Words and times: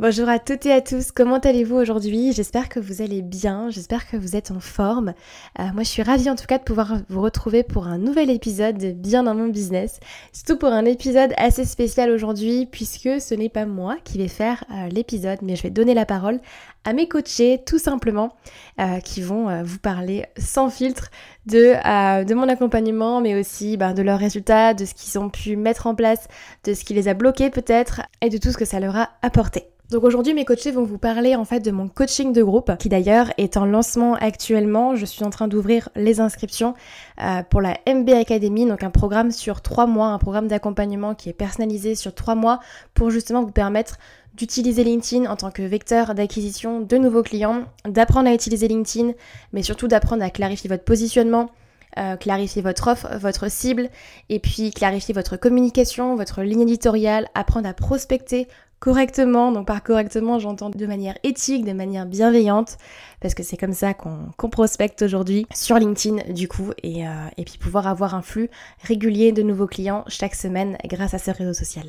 Bonjour 0.00 0.30
à 0.30 0.38
toutes 0.38 0.64
et 0.64 0.72
à 0.72 0.80
tous, 0.80 1.12
comment 1.12 1.36
allez-vous 1.36 1.76
aujourd'hui? 1.76 2.32
J'espère 2.32 2.70
que 2.70 2.80
vous 2.80 3.02
allez 3.02 3.20
bien, 3.20 3.68
j'espère 3.68 4.08
que 4.08 4.16
vous 4.16 4.34
êtes 4.34 4.50
en 4.50 4.58
forme. 4.58 5.12
Euh, 5.58 5.64
moi 5.74 5.82
je 5.82 5.90
suis 5.90 6.02
ravie 6.02 6.30
en 6.30 6.36
tout 6.36 6.46
cas 6.46 6.56
de 6.56 6.62
pouvoir 6.62 7.00
vous 7.10 7.20
retrouver 7.20 7.62
pour 7.64 7.86
un 7.86 7.98
nouvel 7.98 8.30
épisode 8.30 8.78
de 8.78 8.92
Bien 8.92 9.24
dans 9.24 9.34
mon 9.34 9.48
business. 9.48 10.00
Surtout 10.32 10.56
pour 10.56 10.70
un 10.70 10.86
épisode 10.86 11.34
assez 11.36 11.66
spécial 11.66 12.10
aujourd'hui 12.10 12.64
puisque 12.64 13.20
ce 13.20 13.34
n'est 13.34 13.50
pas 13.50 13.66
moi 13.66 13.98
qui 14.02 14.16
vais 14.16 14.28
faire 14.28 14.64
euh, 14.70 14.88
l'épisode 14.88 15.40
mais 15.42 15.54
je 15.54 15.64
vais 15.64 15.70
donner 15.70 15.92
la 15.92 16.06
parole 16.06 16.40
à 16.84 16.94
mes 16.94 17.06
coachés 17.06 17.60
tout 17.66 17.78
simplement 17.78 18.34
euh, 18.80 19.00
qui 19.00 19.20
vont 19.20 19.62
vous 19.64 19.80
parler 19.80 20.24
sans 20.38 20.70
filtre 20.70 21.10
de, 21.46 22.24
de 22.24 22.34
mon 22.34 22.48
accompagnement 22.48 23.20
mais 23.20 23.38
aussi 23.38 23.76
ben, 23.76 23.94
de 23.94 24.02
leurs 24.02 24.18
résultats, 24.18 24.74
de 24.74 24.84
ce 24.84 24.94
qu'ils 24.94 25.18
ont 25.18 25.30
pu 25.30 25.56
mettre 25.56 25.86
en 25.86 25.94
place, 25.94 26.28
de 26.64 26.74
ce 26.74 26.84
qui 26.84 26.94
les 26.94 27.08
a 27.08 27.14
bloqués 27.14 27.50
peut-être 27.50 28.02
et 28.20 28.28
de 28.28 28.38
tout 28.38 28.50
ce 28.50 28.58
que 28.58 28.64
ça 28.64 28.80
leur 28.80 28.96
a 28.96 29.10
apporté. 29.22 29.64
Donc 29.90 30.04
aujourd'hui 30.04 30.34
mes 30.34 30.44
coachés 30.44 30.70
vont 30.70 30.84
vous 30.84 30.98
parler 30.98 31.34
en 31.34 31.44
fait 31.44 31.58
de 31.58 31.72
mon 31.72 31.88
coaching 31.88 32.32
de 32.32 32.44
groupe 32.44 32.70
qui 32.78 32.88
d'ailleurs 32.88 33.32
est 33.38 33.56
en 33.56 33.66
lancement 33.66 34.14
actuellement. 34.14 34.94
Je 34.94 35.04
suis 35.04 35.24
en 35.24 35.30
train 35.30 35.48
d'ouvrir 35.48 35.88
les 35.96 36.20
inscriptions 36.20 36.74
euh, 37.20 37.42
pour 37.42 37.60
la 37.60 37.76
MB 37.92 38.08
Academy, 38.10 38.66
donc 38.66 38.84
un 38.84 38.90
programme 38.90 39.32
sur 39.32 39.62
trois 39.62 39.86
mois, 39.86 40.08
un 40.08 40.18
programme 40.18 40.46
d'accompagnement 40.46 41.16
qui 41.16 41.28
est 41.28 41.32
personnalisé 41.32 41.96
sur 41.96 42.14
trois 42.14 42.36
mois 42.36 42.60
pour 42.94 43.10
justement 43.10 43.42
vous 43.42 43.50
permettre 43.50 43.98
d'utiliser 44.34 44.84
LinkedIn 44.84 45.30
en 45.30 45.36
tant 45.36 45.50
que 45.50 45.62
vecteur 45.62 46.14
d'acquisition 46.14 46.80
de 46.80 46.96
nouveaux 46.96 47.22
clients, 47.22 47.64
d'apprendre 47.86 48.28
à 48.28 48.34
utiliser 48.34 48.68
LinkedIn, 48.68 49.12
mais 49.52 49.62
surtout 49.62 49.88
d'apprendre 49.88 50.22
à 50.22 50.30
clarifier 50.30 50.68
votre 50.68 50.84
positionnement, 50.84 51.50
euh, 51.98 52.16
clarifier 52.16 52.62
votre 52.62 52.88
offre, 52.88 53.08
votre 53.18 53.50
cible, 53.50 53.90
et 54.28 54.38
puis 54.38 54.70
clarifier 54.70 55.12
votre 55.12 55.36
communication, 55.36 56.14
votre 56.14 56.42
ligne 56.42 56.60
éditoriale, 56.62 57.26
apprendre 57.34 57.68
à 57.68 57.74
prospecter 57.74 58.46
correctement. 58.78 59.52
Donc 59.52 59.66
par 59.66 59.82
correctement, 59.82 60.38
j'entends 60.38 60.70
de 60.70 60.86
manière 60.86 61.18
éthique, 61.24 61.64
de 61.64 61.72
manière 61.72 62.06
bienveillante, 62.06 62.78
parce 63.20 63.34
que 63.34 63.42
c'est 63.42 63.56
comme 63.56 63.72
ça 63.72 63.94
qu'on 63.94 64.50
prospecte 64.50 65.02
aujourd'hui 65.02 65.46
sur 65.52 65.76
LinkedIn 65.76 66.32
du 66.32 66.48
coup, 66.48 66.70
et, 66.82 67.06
euh, 67.06 67.10
et 67.36 67.44
puis 67.44 67.58
pouvoir 67.58 67.86
avoir 67.86 68.14
un 68.14 68.22
flux 68.22 68.50
régulier 68.82 69.32
de 69.32 69.42
nouveaux 69.42 69.66
clients 69.66 70.04
chaque 70.06 70.34
semaine 70.34 70.78
grâce 70.84 71.14
à 71.14 71.18
ce 71.18 71.30
réseau 71.30 71.54
social. 71.54 71.86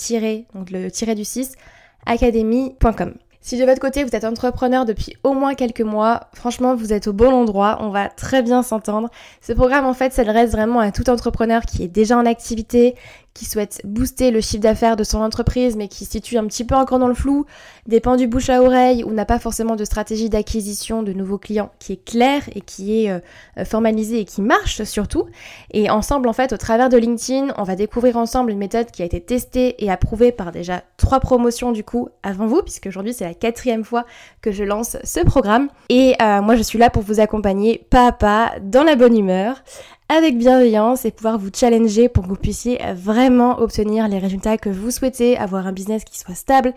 academy.com. 2.07 3.15
Si 3.43 3.59
de 3.59 3.65
votre 3.65 3.81
côté 3.81 4.03
vous 4.03 4.17
êtes 4.17 4.25
entrepreneur 4.25 4.85
depuis 4.85 5.15
au 5.23 5.33
moins 5.33 5.55
quelques 5.55 5.83
mois, 5.83 6.23
franchement 6.33 6.75
vous 6.75 6.93
êtes 6.93 7.07
au 7.07 7.13
bon 7.13 7.33
endroit, 7.33 7.79
on 7.81 7.91
va 7.91 8.09
très 8.09 8.43
bien 8.43 8.65
s'entendre. 8.65 9.09
Ce 9.41 9.53
programme 9.53 9.87
en 9.87 9.95
fait 9.95 10.13
s'adresse 10.13 10.51
vraiment 10.51 10.81
à 10.81 10.91
tout 10.91 11.09
entrepreneur 11.09 11.63
qui 11.63 11.85
est 11.85 11.89
déjà 11.89 12.19
en 12.19 12.27
activité, 12.27 12.97
qui 13.37 13.45
souhaite 13.45 13.83
booster 13.85 14.31
le 14.31 14.41
chiffre 14.41 14.63
d'affaires 14.63 14.97
de 14.97 15.05
son 15.05 15.19
entreprise 15.19 15.77
mais 15.77 15.89
qui 15.89 16.07
se 16.07 16.13
situe 16.13 16.39
un 16.39 16.47
petit 16.47 16.65
peu 16.65 16.75
encore 16.75 16.99
dans 16.99 17.07
le 17.07 17.15
flou, 17.15 17.45
dépend 17.87 18.17
du 18.17 18.27
bouche 18.27 18.49
à 18.49 18.63
oreille 18.63 19.05
ou 19.05 19.13
n'a 19.13 19.27
pas 19.27 19.39
forcément 19.39 19.77
de 19.77 19.85
stratégie 19.85 20.31
d'acquisition 20.31 21.03
de 21.03 21.13
nouveaux 21.13 21.37
clients 21.37 21.71
qui 21.79 21.93
est 21.93 22.03
claire 22.03 22.43
et 22.55 22.63
qui 22.63 23.05
est 23.05 23.11
euh, 23.11 23.65
formalisée 23.67 24.21
et 24.21 24.25
qui 24.25 24.41
marche 24.41 24.83
surtout. 24.85 25.27
Et 25.71 25.91
ensemble 25.91 26.29
en 26.29 26.33
fait 26.33 26.55
au 26.55 26.57
travers 26.57 26.89
de 26.89 26.97
LinkedIn, 26.97 27.53
on 27.59 27.63
va 27.63 27.77
découvrir 27.77 28.17
ensemble 28.17 28.51
une 28.51 28.59
méthode 28.59 28.91
qui 28.91 29.03
a 29.03 29.05
été 29.05 29.21
testée 29.21 29.85
et 29.85 29.91
approuvée 29.91 30.33
par 30.33 30.51
déjà 30.51 30.83
trois 30.97 31.21
promotions 31.21 31.73
du 31.73 31.85
coup 31.85 32.09
avant 32.23 32.47
vous 32.47 32.63
puisque 32.63 32.87
aujourd'hui 32.87 33.13
c'est 33.13 33.27
la 33.27 33.35
quatrième 33.35 33.85
fois 33.85 34.07
que 34.41 34.51
je 34.51 34.65
lance 34.65 34.97
ce 35.05 35.21
programme. 35.21 35.69
Et 35.91 36.15
euh, 36.23 36.41
moi 36.41 36.57
je 36.57 36.63
suis 36.63 36.79
là 36.79 36.89
pour 36.89 37.03
vous 37.03 37.21
accompagner 37.21 37.87
pas 37.91 38.07
à 38.07 38.13
pas 38.13 38.55
dans 38.63 38.83
la 38.83 38.97
bonne 38.97 39.17
humeur 39.17 39.63
avec 40.09 40.39
bienveillance 40.39 41.05
et 41.05 41.11
pouvoir 41.11 41.39
vous 41.39 41.51
challenger 41.55 42.09
pour 42.09 42.25
que 42.25 42.29
vous 42.29 42.37
puissiez 42.37 42.79
vraiment 42.95 43.59
obtenir 43.59 44.09
les 44.09 44.19
résultats 44.19 44.57
que 44.57 44.71
vous 44.71 44.91
souhaitez, 44.91 45.37
avoir 45.37 45.67
un 45.67 45.73
business 45.73 46.05
qui 46.05 46.19
soit 46.19 46.35
stable 46.35 46.75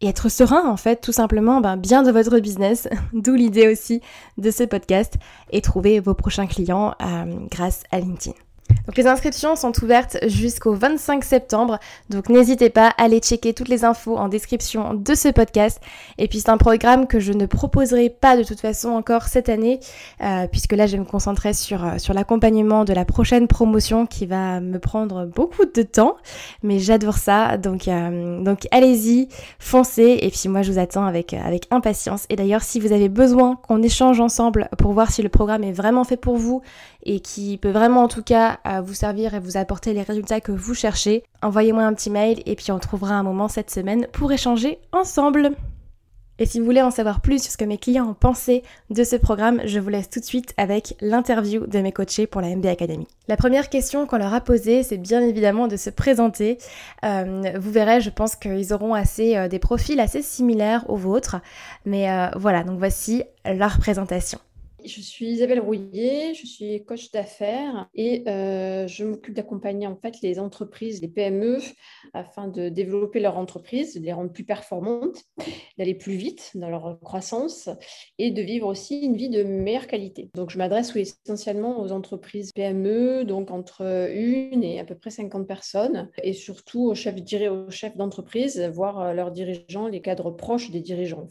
et 0.00 0.08
être 0.08 0.28
serein 0.28 0.68
en 0.68 0.76
fait, 0.76 0.96
tout 1.00 1.12
simplement 1.12 1.60
ben, 1.60 1.76
bien 1.76 2.02
de 2.02 2.10
votre 2.10 2.38
business, 2.38 2.88
d'où 3.12 3.34
l'idée 3.34 3.68
aussi 3.68 4.00
de 4.38 4.50
ce 4.50 4.64
podcast 4.64 5.14
et 5.50 5.60
trouver 5.60 6.00
vos 6.00 6.14
prochains 6.14 6.46
clients 6.46 6.94
euh, 7.02 7.24
grâce 7.50 7.82
à 7.90 8.00
LinkedIn. 8.00 8.34
Donc 8.86 8.96
les 8.96 9.06
inscriptions 9.06 9.56
sont 9.56 9.72
ouvertes 9.82 10.16
jusqu'au 10.26 10.74
25 10.74 11.24
septembre, 11.24 11.78
donc 12.08 12.28
n'hésitez 12.28 12.70
pas 12.70 12.88
à 12.88 13.04
aller 13.04 13.20
checker 13.20 13.54
toutes 13.54 13.68
les 13.68 13.84
infos 13.84 14.16
en 14.16 14.28
description 14.28 14.94
de 14.94 15.14
ce 15.14 15.28
podcast. 15.28 15.80
Et 16.18 16.28
puis 16.28 16.40
c'est 16.40 16.50
un 16.50 16.56
programme 16.56 17.06
que 17.06 17.20
je 17.20 17.32
ne 17.32 17.46
proposerai 17.46 18.10
pas 18.10 18.36
de 18.36 18.42
toute 18.42 18.60
façon 18.60 18.90
encore 18.90 19.24
cette 19.24 19.48
année, 19.48 19.80
euh, 20.22 20.46
puisque 20.50 20.72
là 20.72 20.86
je 20.86 20.92
vais 20.92 20.98
me 20.98 21.04
concentrer 21.04 21.52
sur, 21.52 21.84
euh, 21.84 21.98
sur 21.98 22.14
l'accompagnement 22.14 22.84
de 22.84 22.92
la 22.92 23.04
prochaine 23.04 23.46
promotion 23.46 24.06
qui 24.06 24.26
va 24.26 24.60
me 24.60 24.78
prendre 24.78 25.26
beaucoup 25.26 25.64
de 25.66 25.82
temps, 25.82 26.16
mais 26.62 26.78
j'adore 26.78 27.18
ça, 27.18 27.56
donc, 27.58 27.88
euh, 27.88 28.42
donc 28.42 28.66
allez-y, 28.70 29.28
foncez, 29.58 30.18
et 30.22 30.30
puis 30.30 30.48
moi 30.48 30.62
je 30.62 30.72
vous 30.72 30.78
attends 30.78 31.04
avec, 31.04 31.34
avec 31.34 31.66
impatience. 31.70 32.24
Et 32.28 32.36
d'ailleurs 32.36 32.62
si 32.62 32.80
vous 32.80 32.92
avez 32.92 33.08
besoin 33.08 33.56
qu'on 33.56 33.82
échange 33.82 34.20
ensemble 34.20 34.68
pour 34.78 34.92
voir 34.92 35.10
si 35.10 35.22
le 35.22 35.28
programme 35.28 35.64
est 35.64 35.72
vraiment 35.72 36.04
fait 36.04 36.16
pour 36.16 36.36
vous 36.36 36.62
et 37.04 37.20
qui 37.20 37.58
peut 37.58 37.70
vraiment 37.70 38.04
en 38.04 38.08
tout 38.08 38.22
cas 38.22 38.58
vous 38.82 38.94
servir 38.94 39.34
et 39.34 39.40
vous 39.40 39.56
apporter 39.56 39.92
les 39.92 40.02
résultats 40.02 40.40
que 40.40 40.52
vous 40.52 40.74
cherchez, 40.74 41.24
envoyez-moi 41.42 41.84
un 41.84 41.94
petit 41.94 42.10
mail 42.10 42.42
et 42.46 42.56
puis 42.56 42.72
on 42.72 42.78
trouvera 42.78 43.14
un 43.14 43.22
moment 43.22 43.48
cette 43.48 43.70
semaine 43.70 44.06
pour 44.12 44.32
échanger 44.32 44.78
ensemble. 44.92 45.52
Et 46.40 46.46
si 46.46 46.58
vous 46.58 46.64
voulez 46.64 46.80
en 46.80 46.90
savoir 46.90 47.20
plus 47.20 47.42
sur 47.42 47.52
ce 47.52 47.58
que 47.58 47.66
mes 47.66 47.76
clients 47.76 48.08
ont 48.08 48.14
pensé 48.14 48.62
de 48.88 49.04
ce 49.04 49.14
programme, 49.14 49.60
je 49.66 49.78
vous 49.78 49.90
laisse 49.90 50.08
tout 50.08 50.20
de 50.20 50.24
suite 50.24 50.54
avec 50.56 50.94
l'interview 51.02 51.66
de 51.66 51.80
mes 51.80 51.92
coachés 51.92 52.26
pour 52.26 52.40
la 52.40 52.56
MB 52.56 52.64
Academy. 52.64 53.06
La 53.28 53.36
première 53.36 53.68
question 53.68 54.06
qu'on 54.06 54.16
leur 54.16 54.32
a 54.32 54.40
posée, 54.40 54.82
c'est 54.82 54.96
bien 54.96 55.20
évidemment 55.20 55.68
de 55.68 55.76
se 55.76 55.90
présenter. 55.90 56.56
Euh, 57.04 57.42
vous 57.60 57.70
verrez, 57.70 58.00
je 58.00 58.08
pense 58.08 58.36
qu'ils 58.36 58.72
auront 58.72 58.94
assez 58.94 59.36
euh, 59.36 59.48
des 59.48 59.58
profils 59.58 60.00
assez 60.00 60.22
similaires 60.22 60.88
aux 60.88 60.96
vôtres. 60.96 61.36
Mais 61.84 62.10
euh, 62.10 62.28
voilà, 62.36 62.64
donc 62.64 62.78
voici 62.78 63.22
leur 63.44 63.78
présentation. 63.78 64.38
Je 64.84 65.00
suis 65.00 65.26
Isabelle 65.26 65.60
Rouillet, 65.60 66.34
je 66.34 66.46
suis 66.46 66.84
coach 66.84 67.10
d'affaires 67.10 67.88
et 67.94 68.28
euh, 68.28 68.86
je 68.86 69.04
m'occupe 69.04 69.34
d'accompagner 69.34 69.86
en 69.86 69.96
fait 69.96 70.16
les 70.22 70.38
entreprises, 70.38 71.00
les 71.02 71.08
PME, 71.08 71.58
afin 72.14 72.48
de 72.48 72.68
développer 72.68 73.20
leur 73.20 73.36
entreprise, 73.36 73.94
de 73.94 74.00
les 74.00 74.12
rendre 74.12 74.32
plus 74.32 74.44
performantes, 74.44 75.24
d'aller 75.78 75.94
plus 75.94 76.14
vite 76.14 76.52
dans 76.54 76.70
leur 76.70 76.98
croissance 77.00 77.68
et 78.18 78.30
de 78.30 78.42
vivre 78.42 78.66
aussi 78.66 79.00
une 79.00 79.16
vie 79.16 79.28
de 79.28 79.42
meilleure 79.42 79.86
qualité. 79.86 80.30
Donc 80.34 80.50
je 80.50 80.58
m'adresse 80.58 80.94
essentiellement 80.96 81.80
aux 81.80 81.92
entreprises 81.92 82.52
PME, 82.52 83.24
donc 83.24 83.50
entre 83.50 83.82
une 84.12 84.64
et 84.64 84.80
à 84.80 84.84
peu 84.84 84.94
près 84.94 85.10
50 85.10 85.46
personnes, 85.46 86.08
et 86.22 86.32
surtout 86.32 86.86
aux 86.86 86.94
chefs, 86.94 87.16
d'entreprise, 87.96 88.60
voire 88.72 89.14
leurs 89.14 89.30
dirigeants, 89.30 89.88
les 89.88 90.00
cadres 90.00 90.30
proches 90.30 90.70
des 90.70 90.80
dirigeants. 90.80 91.28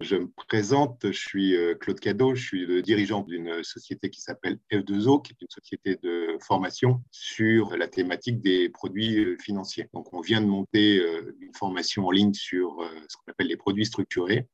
Je 0.00 0.16
me 0.16 0.28
présente, 0.48 1.06
je 1.06 1.18
suis 1.18 1.54
euh, 1.54 1.76
Claude 1.76 2.00
Cadeau, 2.00 2.34
je 2.34 2.42
suis 2.42 2.66
le 2.66 2.82
dirigeant 2.82 3.22
d'une 3.22 3.62
société 3.62 4.10
qui 4.10 4.20
s'appelle 4.20 4.58
F2O, 4.72 5.22
qui 5.22 5.32
est 5.32 5.40
une 5.40 5.48
société 5.48 5.96
de 6.02 6.36
formation 6.40 7.00
sur 7.12 7.76
la 7.76 7.86
thématique 7.86 8.42
des 8.42 8.68
produits 8.68 9.24
euh, 9.24 9.36
financiers. 9.38 9.88
Donc, 9.94 10.12
on 10.12 10.20
vient 10.20 10.40
de 10.40 10.46
monter 10.46 10.98
euh, 10.98 11.36
une 11.40 11.54
formation 11.54 12.08
en 12.08 12.10
ligne 12.10 12.34
sur 12.34 12.78
ce 13.08 13.16
qu'on 13.16 13.30
appelle 13.30 13.46
les 13.46 13.56
produits 13.56 13.86
structurés. 13.86 14.48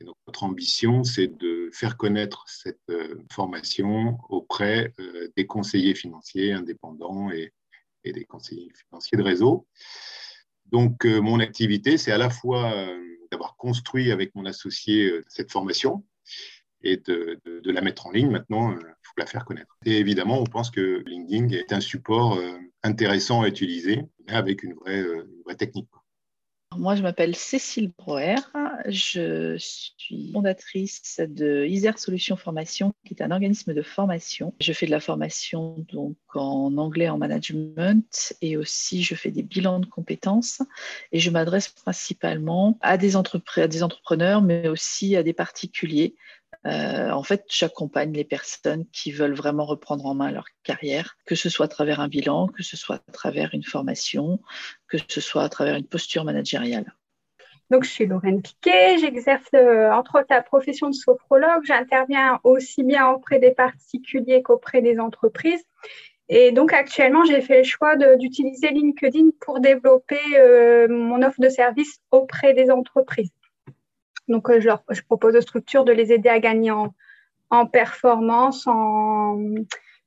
Et 0.00 0.04
donc, 0.04 0.16
notre 0.26 0.42
ambition, 0.42 1.04
c'est 1.04 1.28
de 1.28 1.70
faire 1.72 1.96
connaître 1.96 2.44
cette 2.48 2.92
formation 3.30 4.18
auprès 4.30 4.92
des 5.36 5.46
conseillers 5.46 5.94
financiers 5.94 6.50
indépendants 6.50 7.30
et, 7.30 7.52
et 8.02 8.12
des 8.12 8.24
conseillers 8.24 8.72
financiers 8.74 9.16
de 9.16 9.22
réseau. 9.22 9.68
Donc, 10.66 11.04
mon 11.04 11.38
activité, 11.38 11.98
c'est 11.98 12.10
à 12.10 12.18
la 12.18 12.30
fois 12.30 12.74
d'avoir 13.32 13.56
construit 13.56 14.12
avec 14.12 14.34
mon 14.34 14.44
associé 14.44 15.10
euh, 15.10 15.24
cette 15.26 15.50
formation 15.50 16.04
et 16.84 16.98
de, 16.98 17.40
la 17.64 17.80
mettre 17.80 18.06
en 18.06 18.10
ligne. 18.10 18.30
Maintenant, 18.30 18.72
il 18.72 18.78
euh, 18.78 18.90
faut 19.02 19.14
la 19.16 19.26
faire 19.26 19.44
connaître. 19.44 19.76
Et 19.84 19.98
évidemment, 19.98 20.38
on 20.40 20.44
pense 20.44 20.70
que 20.70 21.02
LinkedIn 21.06 21.48
est 21.48 21.72
un 21.72 21.80
support 21.80 22.34
euh, 22.34 22.58
intéressant 22.82 23.42
à 23.42 23.48
utiliser, 23.48 24.02
avec 24.28 24.62
une 24.62 24.74
vraie, 24.74 25.00
une 25.00 25.42
vraie 25.44 25.56
technique. 25.56 25.88
Moi, 26.78 26.94
je 26.94 27.02
m'appelle 27.02 27.34
Cécile 27.34 27.92
Broer. 27.96 28.36
Je 28.86 29.56
suis 29.58 30.32
fondatrice 30.32 31.20
de 31.26 31.64
Isère 31.66 31.98
Solutions 31.98 32.36
Formation, 32.36 32.94
qui 33.06 33.14
est 33.14 33.22
un 33.22 33.30
organisme 33.30 33.74
de 33.74 33.82
formation. 33.82 34.54
Je 34.60 34.72
fais 34.72 34.86
de 34.86 34.90
la 34.90 35.00
formation 35.00 35.84
donc 35.92 36.16
en 36.34 36.76
anglais 36.78 37.08
en 37.08 37.18
management 37.18 38.34
et 38.40 38.56
aussi 38.56 39.02
je 39.02 39.14
fais 39.14 39.30
des 39.30 39.42
bilans 39.42 39.80
de 39.80 39.86
compétences 39.86 40.62
et 41.12 41.20
je 41.20 41.30
m'adresse 41.30 41.68
principalement 41.68 42.78
à 42.80 42.98
des, 42.98 43.16
à 43.16 43.68
des 43.68 43.82
entrepreneurs, 43.82 44.42
mais 44.42 44.68
aussi 44.68 45.16
à 45.16 45.22
des 45.22 45.32
particuliers 45.32 46.14
euh, 46.66 47.10
en 47.10 47.22
fait, 47.22 47.44
j'accompagne 47.48 48.12
les 48.12 48.24
personnes 48.24 48.86
qui 48.92 49.10
veulent 49.10 49.34
vraiment 49.34 49.64
reprendre 49.64 50.06
en 50.06 50.14
main 50.14 50.30
leur 50.30 50.46
carrière, 50.62 51.16
que 51.26 51.34
ce 51.34 51.48
soit 51.48 51.66
à 51.66 51.68
travers 51.68 52.00
un 52.00 52.08
bilan, 52.08 52.48
que 52.48 52.62
ce 52.62 52.76
soit 52.76 53.02
à 53.08 53.12
travers 53.12 53.50
une 53.52 53.64
formation, 53.64 54.40
que 54.88 54.98
ce 55.08 55.20
soit 55.20 55.42
à 55.42 55.48
travers 55.48 55.76
une 55.76 55.86
posture 55.86 56.24
managériale. 56.24 56.94
Donc, 57.70 57.84
je 57.84 57.90
suis 57.90 58.06
Lorraine 58.06 58.42
Piquet, 58.42 58.98
j'exerce 58.98 59.48
euh, 59.54 59.90
entre 59.90 60.18
autres 60.18 60.26
la 60.30 60.42
profession 60.42 60.90
de 60.90 60.94
sophrologue. 60.94 61.64
J'interviens 61.64 62.38
aussi 62.44 62.84
bien 62.84 63.08
auprès 63.08 63.38
des 63.38 63.52
particuliers 63.52 64.42
qu'auprès 64.42 64.82
des 64.82 65.00
entreprises. 65.00 65.64
Et 66.28 66.52
donc, 66.52 66.72
actuellement, 66.72 67.24
j'ai 67.24 67.40
fait 67.40 67.58
le 67.58 67.64
choix 67.64 67.96
d'utiliser 67.96 68.68
LinkedIn 68.68 69.30
pour 69.40 69.60
développer 69.60 70.20
euh, 70.36 70.86
mon 70.88 71.22
offre 71.22 71.40
de 71.40 71.48
service 71.48 71.98
auprès 72.10 72.54
des 72.54 72.70
entreprises. 72.70 73.32
Donc, 74.32 74.48
euh, 74.48 74.60
je, 74.60 75.02
propose 75.02 75.36
aux 75.36 75.40
structures 75.42 75.84
de 75.84 75.92
les 75.92 76.10
aider 76.10 76.30
à 76.30 76.40
gagner 76.40 76.70
en, 76.70 77.66
performance, 77.66 78.66
en 78.66 79.38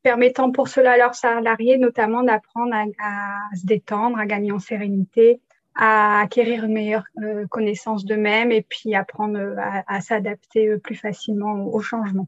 permettant 0.01 0.51
pour 0.51 0.67
cela 0.67 0.93
à 0.93 0.97
leurs 0.97 1.13
salariés 1.13 1.77
notamment 1.77 2.23
d'apprendre 2.23 2.73
à, 2.73 3.55
se 3.55 3.67
détendre, 3.67 4.17
à 4.17 4.25
gagner 4.25 4.51
en 4.51 4.57
sérénité, 4.57 5.39
à 5.75 6.21
acquérir 6.21 6.63
une 6.63 6.73
meilleure 6.73 7.03
euh, 7.21 7.45
connaissance 7.47 8.03
d'eux-mêmes 8.03 8.51
et 8.51 8.65
puis 8.67 8.95
apprendre 8.95 9.37
euh, 9.37 9.55
à, 9.87 10.01
s'adapter 10.01 10.75
plus 10.77 10.95
facilement 10.95 11.53
au, 11.67 11.79
changement. 11.81 12.27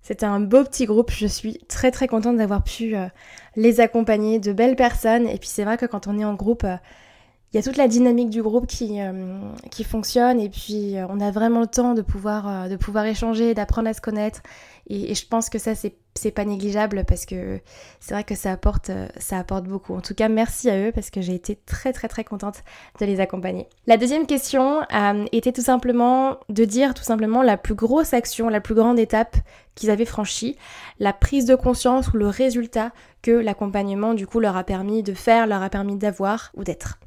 C'était 0.00 0.26
un 0.26 0.38
beau 0.38 0.62
petit 0.62 0.86
groupe, 0.86 1.10
je 1.10 1.26
suis 1.26 1.58
très 1.66 1.90
très 1.90 2.06
contente 2.06 2.36
d'avoir 2.36 2.62
pu 2.62 2.94
les 3.56 3.80
accompagner, 3.80 4.38
de 4.38 4.52
belles 4.52 4.76
personnes. 4.76 5.26
Et 5.26 5.38
puis 5.38 5.48
c'est 5.48 5.64
vrai 5.64 5.76
que 5.76 5.86
quand 5.86 6.06
on 6.06 6.18
est 6.18 6.24
en 6.24 6.34
groupe, 6.34 6.66
il 7.54 7.58
y 7.58 7.60
a 7.60 7.62
toute 7.62 7.76
la 7.76 7.86
dynamique 7.86 8.30
du 8.30 8.42
groupe 8.42 8.66
qui, 8.66 9.00
euh, 9.00 9.38
qui 9.70 9.84
fonctionne 9.84 10.40
et 10.40 10.48
puis 10.48 10.96
euh, 10.96 11.06
on 11.08 11.20
a 11.20 11.30
vraiment 11.30 11.60
le 11.60 11.68
temps 11.68 11.94
de 11.94 12.02
pouvoir, 12.02 12.48
euh, 12.48 12.68
de 12.68 12.74
pouvoir 12.74 13.06
échanger, 13.06 13.54
d'apprendre 13.54 13.88
à 13.88 13.94
se 13.94 14.00
connaître 14.00 14.42
et, 14.90 15.14
je 15.14 15.24
pense 15.24 15.48
que 15.48 15.60
ça 15.60 15.72
c'est 15.76 16.30
pas 16.32 16.44
négligeable 16.44 17.04
parce 17.06 17.26
que 17.26 17.60
c'est 18.00 18.12
vrai 18.12 18.24
que 18.24 18.34
ça 18.34 18.50
apporte, 18.50 18.90
ça 19.18 19.38
apporte 19.38 19.64
beaucoup. 19.64 19.94
En 19.94 20.00
tout 20.00 20.14
cas, 20.14 20.28
merci 20.28 20.68
à 20.68 20.78
eux 20.78 20.92
parce 20.92 21.10
que 21.10 21.22
j'ai 21.22 21.34
été 21.34 21.56
très 21.56 21.92
très 21.92 22.08
très 22.08 22.24
contente 22.24 22.64
de 23.00 23.06
les 23.06 23.20
accompagner. 23.20 23.68
La 23.86 23.96
deuxième 23.96 24.26
question 24.26 24.80
était 25.32 25.52
tout 25.52 25.62
simplement 25.62 26.38
de 26.50 26.64
dire 26.64 26.92
tout 26.92 27.04
simplement 27.04 27.42
la 27.42 27.56
plus 27.56 27.74
grosse 27.74 28.12
action, 28.12 28.48
la 28.48 28.60
plus 28.60 28.74
grande 28.74 28.98
étape 28.98 29.36
qu'ils 29.74 29.90
avaient 29.90 30.04
franchie, 30.04 30.56
la 30.98 31.12
prise 31.12 31.46
de 31.46 31.54
conscience 31.54 32.08
ou 32.08 32.16
le 32.16 32.28
résultat 32.28 32.90
que 33.22 33.30
l'accompagnement 33.30 34.12
du 34.12 34.26
coup 34.26 34.40
leur 34.40 34.56
a 34.56 34.64
permis 34.64 35.02
de 35.02 35.14
faire, 35.14 35.46
leur 35.46 35.62
a 35.62 35.70
permis 35.70 35.96
d'avoir 35.96 36.50
ou 36.56 36.64
d'être 36.64 36.98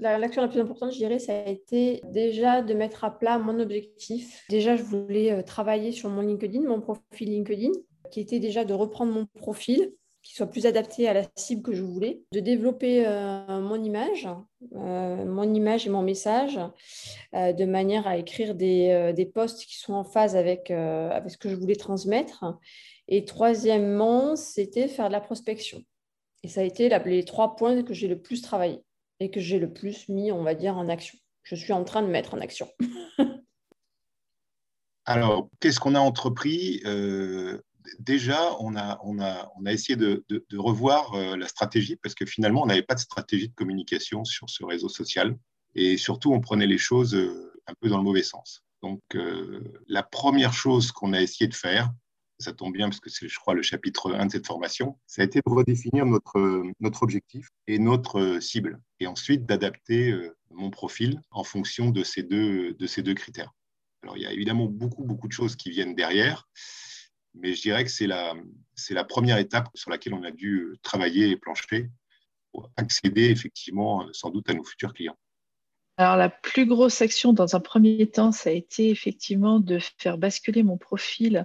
l'action 0.00 0.42
la, 0.42 0.48
plus 0.48 0.60
importante, 0.60 0.92
je 0.92 0.98
dirais, 0.98 1.18
ça 1.18 1.34
a 1.34 1.48
été 1.48 2.00
déjà 2.06 2.62
de 2.62 2.74
mettre 2.74 3.04
à 3.04 3.16
plat 3.16 3.38
mon 3.38 3.60
objectif. 3.60 4.44
Déjà, 4.48 4.76
je 4.76 4.82
voulais 4.82 5.32
euh, 5.32 5.42
travailler 5.42 5.92
sur 5.92 6.08
mon 6.08 6.22
LinkedIn, 6.22 6.62
mon 6.62 6.80
profil 6.80 7.30
LinkedIn, 7.30 7.72
qui 8.10 8.20
était 8.20 8.38
déjà 8.38 8.64
de 8.64 8.74
reprendre 8.74 9.12
mon 9.12 9.26
profil, 9.38 9.92
qui 10.22 10.34
soit 10.34 10.46
plus 10.46 10.66
adapté 10.66 11.08
à 11.08 11.14
la 11.14 11.22
cible 11.36 11.62
que 11.62 11.72
je 11.72 11.82
voulais, 11.82 12.22
de 12.32 12.40
développer 12.40 13.06
euh, 13.06 13.60
mon 13.60 13.82
image, 13.82 14.28
euh, 14.74 15.24
mon 15.24 15.54
image 15.54 15.86
et 15.86 15.90
mon 15.90 16.02
message, 16.02 16.60
de 17.32 17.64
manière 17.64 18.06
à 18.06 18.18
écrire 18.18 18.54
des, 18.54 19.30
posts 19.32 19.64
qui 19.64 19.78
sont 19.78 19.94
en 19.94 20.04
phase 20.04 20.36
avec, 20.36 20.70
avec 20.70 21.30
ce 21.30 21.38
que 21.38 21.48
je 21.48 21.54
voulais 21.54 21.76
transmettre. 21.76 22.44
Et 23.08 23.24
troisièmement, 23.24 24.36
c'était 24.36 24.88
faire 24.88 25.08
de 25.08 25.12
la 25.12 25.22
prospection. 25.22 25.82
Et 26.42 26.48
ça 26.48 26.60
a 26.60 26.64
été 26.64 26.90
les 27.06 27.24
trois 27.24 27.56
points 27.56 27.82
que 27.82 27.94
j'ai 27.94 28.08
le 28.08 28.20
plus 28.20 28.42
travaillé 28.42 28.82
et 29.20 29.30
que 29.30 29.40
j'ai 29.40 29.58
le 29.58 29.72
plus 29.72 30.08
mis, 30.08 30.32
on 30.32 30.42
va 30.42 30.54
dire, 30.54 30.76
en 30.76 30.88
action. 30.88 31.18
Je 31.42 31.54
suis 31.54 31.72
en 31.72 31.84
train 31.84 32.02
de 32.02 32.08
mettre 32.08 32.34
en 32.34 32.40
action. 32.40 32.68
Alors, 35.04 35.48
qu'est-ce 35.60 35.80
qu'on 35.80 35.94
a 35.94 36.00
entrepris 36.00 36.82
euh, 36.84 37.60
Déjà, 37.98 38.54
on 38.60 38.76
a, 38.76 39.00
on, 39.02 39.20
a, 39.20 39.50
on 39.58 39.66
a 39.66 39.72
essayé 39.72 39.96
de, 39.96 40.24
revoir 40.54 41.14
euh, 41.14 41.36
la 41.36 41.48
stratégie 41.48 41.96
parce 41.96 42.14
que 42.14 42.26
finalement, 42.26 42.62
on 42.62 42.66
n'avait 42.66 42.82
pas 42.82 42.94
de 42.94 43.00
stratégie 43.00 43.48
de 43.48 43.54
communication 43.54 44.24
sur 44.24 44.48
ce 44.48 44.64
réseau 44.64 44.88
social 44.88 45.36
et 45.74 45.96
surtout, 45.96 46.32
on 46.32 46.40
prenait 46.40 46.66
les 46.66 46.78
choses 46.78 47.14
euh, 47.14 47.52
un 47.66 47.74
peu 47.80 47.88
dans 47.88 47.98
le 47.98 48.04
mauvais 48.04 48.22
sens. 48.22 48.64
Donc, 48.82 49.02
la 49.88 50.02
première 50.02 50.54
chose 50.54 50.90
qu'on 50.90 51.12
a 51.12 51.20
essayé 51.20 51.46
de 51.46 51.54
faire, 51.54 51.90
ça 52.40 52.52
tombe 52.52 52.72
bien 52.72 52.88
parce 52.88 53.00
que 53.00 53.10
c'est, 53.10 53.28
je 53.28 53.38
crois, 53.38 53.54
le 53.54 53.62
chapitre 53.62 54.12
1 54.12 54.26
de 54.26 54.32
cette 54.32 54.46
formation, 54.46 54.98
ça 55.06 55.22
a 55.22 55.24
été 55.24 55.40
de 55.40 55.50
redéfinir 55.50 56.06
notre, 56.06 56.62
notre 56.80 57.02
objectif 57.02 57.48
et 57.66 57.78
notre 57.78 58.40
cible, 58.40 58.80
et 58.98 59.06
ensuite 59.06 59.46
d'adapter 59.46 60.10
euh, 60.10 60.36
mon 60.50 60.70
profil 60.70 61.20
en 61.30 61.44
fonction 61.44 61.90
de 61.90 62.02
ces 62.02 62.22
deux, 62.22 62.74
de 62.74 62.86
ces 62.86 63.02
deux 63.02 63.14
critères. 63.14 63.52
Alors, 64.02 64.16
il 64.16 64.22
y 64.22 64.26
a 64.26 64.32
évidemment 64.32 64.66
beaucoup, 64.66 65.04
beaucoup 65.04 65.28
de 65.28 65.32
choses 65.32 65.56
qui 65.56 65.70
viennent 65.70 65.94
derrière, 65.94 66.48
mais 67.34 67.54
je 67.54 67.62
dirais 67.62 67.84
que 67.84 67.90
c'est 67.90 68.06
la, 68.06 68.34
c'est 68.74 68.94
la 68.94 69.04
première 69.04 69.38
étape 69.38 69.68
sur 69.74 69.90
laquelle 69.90 70.14
on 70.14 70.24
a 70.24 70.30
dû 70.30 70.76
travailler 70.82 71.28
et 71.28 71.36
plancher 71.36 71.90
pour 72.52 72.70
accéder 72.76 73.26
effectivement 73.26 74.08
sans 74.12 74.30
doute 74.30 74.48
à 74.50 74.54
nos 74.54 74.64
futurs 74.64 74.94
clients. 74.94 75.16
Alors, 76.00 76.16
la 76.16 76.30
plus 76.30 76.64
grosse 76.64 77.02
action 77.02 77.34
dans 77.34 77.56
un 77.56 77.60
premier 77.60 78.06
temps, 78.06 78.32
ça 78.32 78.48
a 78.48 78.54
été 78.54 78.88
effectivement 78.88 79.60
de 79.60 79.78
faire 79.98 80.16
basculer 80.16 80.62
mon 80.62 80.78
profil 80.78 81.44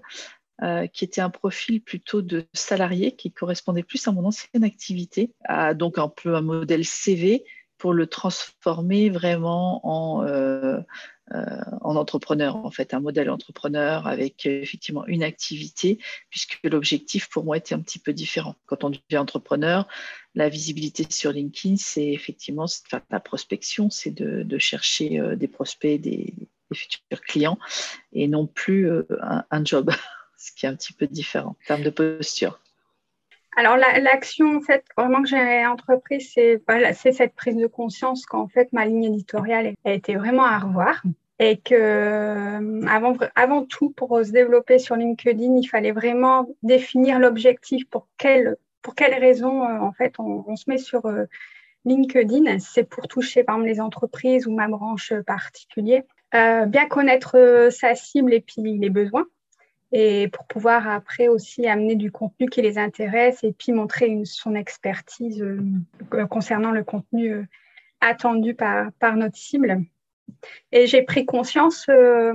euh, 0.63 0.87
qui 0.87 1.03
était 1.03 1.21
un 1.21 1.29
profil 1.29 1.81
plutôt 1.81 2.21
de 2.21 2.45
salarié 2.53 3.11
qui 3.11 3.31
correspondait 3.31 3.83
plus 3.83 4.07
à 4.07 4.13
mon 4.13 4.23
ancienne 4.25 4.63
activité, 4.63 5.31
donc 5.75 5.97
un 5.97 6.07
peu 6.07 6.35
un 6.35 6.41
modèle 6.41 6.85
CV 6.85 7.43
pour 7.77 7.93
le 7.93 8.07
transformer 8.07 9.09
vraiment 9.09 9.85
en, 9.85 10.25
euh, 10.25 10.79
euh, 11.33 11.45
en 11.81 11.97
entrepreneur, 11.97 12.55
en 12.55 12.71
fait, 12.71 12.93
un 12.93 13.01
modèle 13.01 13.29
entrepreneur 13.29 14.07
avec 14.07 14.45
effectivement 14.45 15.05
une 15.07 15.23
activité, 15.23 15.99
puisque 16.29 16.57
l'objectif 16.63 17.29
pour 17.29 17.43
moi 17.43 17.57
était 17.57 17.75
un 17.75 17.81
petit 17.81 17.99
peu 17.99 18.13
différent. 18.13 18.55
Quand 18.65 18.85
on 18.85 18.91
devient 18.91 19.17
entrepreneur, 19.17 19.87
la 20.35 20.47
visibilité 20.47 21.05
sur 21.09 21.33
LinkedIn, 21.33 21.75
c'est 21.77 22.07
effectivement 22.07 22.65
faire 22.67 23.01
la 23.09 23.19
prospection, 23.19 23.89
c'est 23.89 24.11
de, 24.11 24.57
chercher 24.57 25.35
des 25.35 25.47
prospects, 25.47 25.99
des, 25.99 26.33
futurs 26.73 27.21
clients, 27.21 27.59
et 28.13 28.27
non 28.27 28.47
plus 28.47 28.89
un 29.19 29.65
job. 29.65 29.91
ce 30.45 30.51
qui 30.51 30.65
est 30.65 30.69
un 30.69 30.75
petit 30.75 30.93
peu 30.93 31.07
différent 31.07 31.49
en 31.49 31.65
termes 31.67 31.83
de 31.83 31.89
posture. 31.89 32.59
Alors, 33.57 33.77
l'action 33.77 34.59
vraiment 34.97 35.21
que 35.23 35.29
j'ai 35.29 35.65
entreprise, 35.65 36.29
c'est 36.33 37.11
cette 37.13 37.33
prise 37.35 37.55
de 37.55 37.67
conscience 37.67 38.25
qu'en 38.25 38.47
fait, 38.47 38.71
ma 38.73 38.85
ligne 38.85 39.05
éditoriale 39.05 39.73
a 39.85 39.91
été 39.91 40.15
vraiment 40.15 40.43
à 40.43 40.59
revoir 40.59 41.01
et 41.39 41.57
que 41.57 41.75
euh, 41.75 42.81
avant, 43.35 43.63
tout, 43.65 43.89
pour 43.91 44.19
se 44.23 44.31
développer 44.31 44.77
sur 44.77 44.95
LinkedIn, 44.95 45.57
il 45.57 45.67
fallait 45.67 45.91
vraiment 45.91 46.47
définir 46.63 47.19
l'objectif 47.19 47.85
pour 47.89 48.07
quelles 48.17 48.57
raisons 49.19 49.63
euh, 49.63 49.79
en 49.79 49.91
fait 49.91 50.13
on, 50.19 50.55
se 50.55 50.69
met 50.69 50.77
sur 50.77 51.05
euh, 51.05 51.25
LinkedIn. 51.83 52.59
C'est 52.59 52.87
pour 52.87 53.07
toucher 53.07 53.43
par 53.43 53.55
exemple 53.55 53.73
les 53.73 53.81
entreprises 53.81 54.47
ou 54.47 54.51
ma 54.53 54.67
branche 54.67 55.13
particulière. 55.25 56.03
bien 56.31 56.87
connaître 56.89 57.69
sa 57.71 57.95
cible 57.95 58.33
et 58.33 58.41
puis 58.41 58.77
les 58.77 58.89
besoins 58.89 59.27
et 59.97 60.27
pour 60.27 60.45
pouvoir 60.45 60.89
après 60.89 61.29
aussi 61.29 61.67
amener 61.67 61.95
du 61.95 62.11
contenu 62.11 62.49
qui 62.49 62.61
les 62.61 62.77
intéresse 62.77 63.45
et 63.45 63.53
puis 63.53 63.71
montrer 63.71 64.21
son 64.25 64.53
expertise 64.53 65.41
euh, 65.41 66.25
concernant 66.25 66.71
le 66.71 66.83
contenu 66.83 67.31
euh, 67.31 67.43
attendu 68.01 68.55
par, 68.55 68.91
par 68.99 69.15
notre 69.15 69.37
cible. 69.37 69.85
Et 70.73 70.85
j'ai 70.85 71.03
pris 71.03 71.25
conscience 71.25 71.85
euh, 71.87 72.33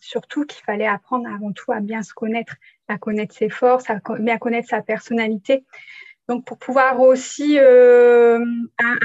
surtout 0.00 0.44
qu'il 0.44 0.64
fallait 0.64 0.88
apprendre 0.88 1.28
avant 1.32 1.52
tout 1.52 1.70
à 1.70 1.78
bien 1.78 2.02
se 2.02 2.12
connaître, 2.12 2.56
à 2.88 2.98
connaître 2.98 3.32
ses 3.32 3.48
forces, 3.48 3.88
à 3.90 4.00
bien 4.18 4.38
connaître 4.38 4.68
sa 4.68 4.82
personnalité. 4.82 5.64
Donc 6.28 6.44
pour 6.44 6.58
pouvoir 6.58 7.00
aussi 7.00 7.60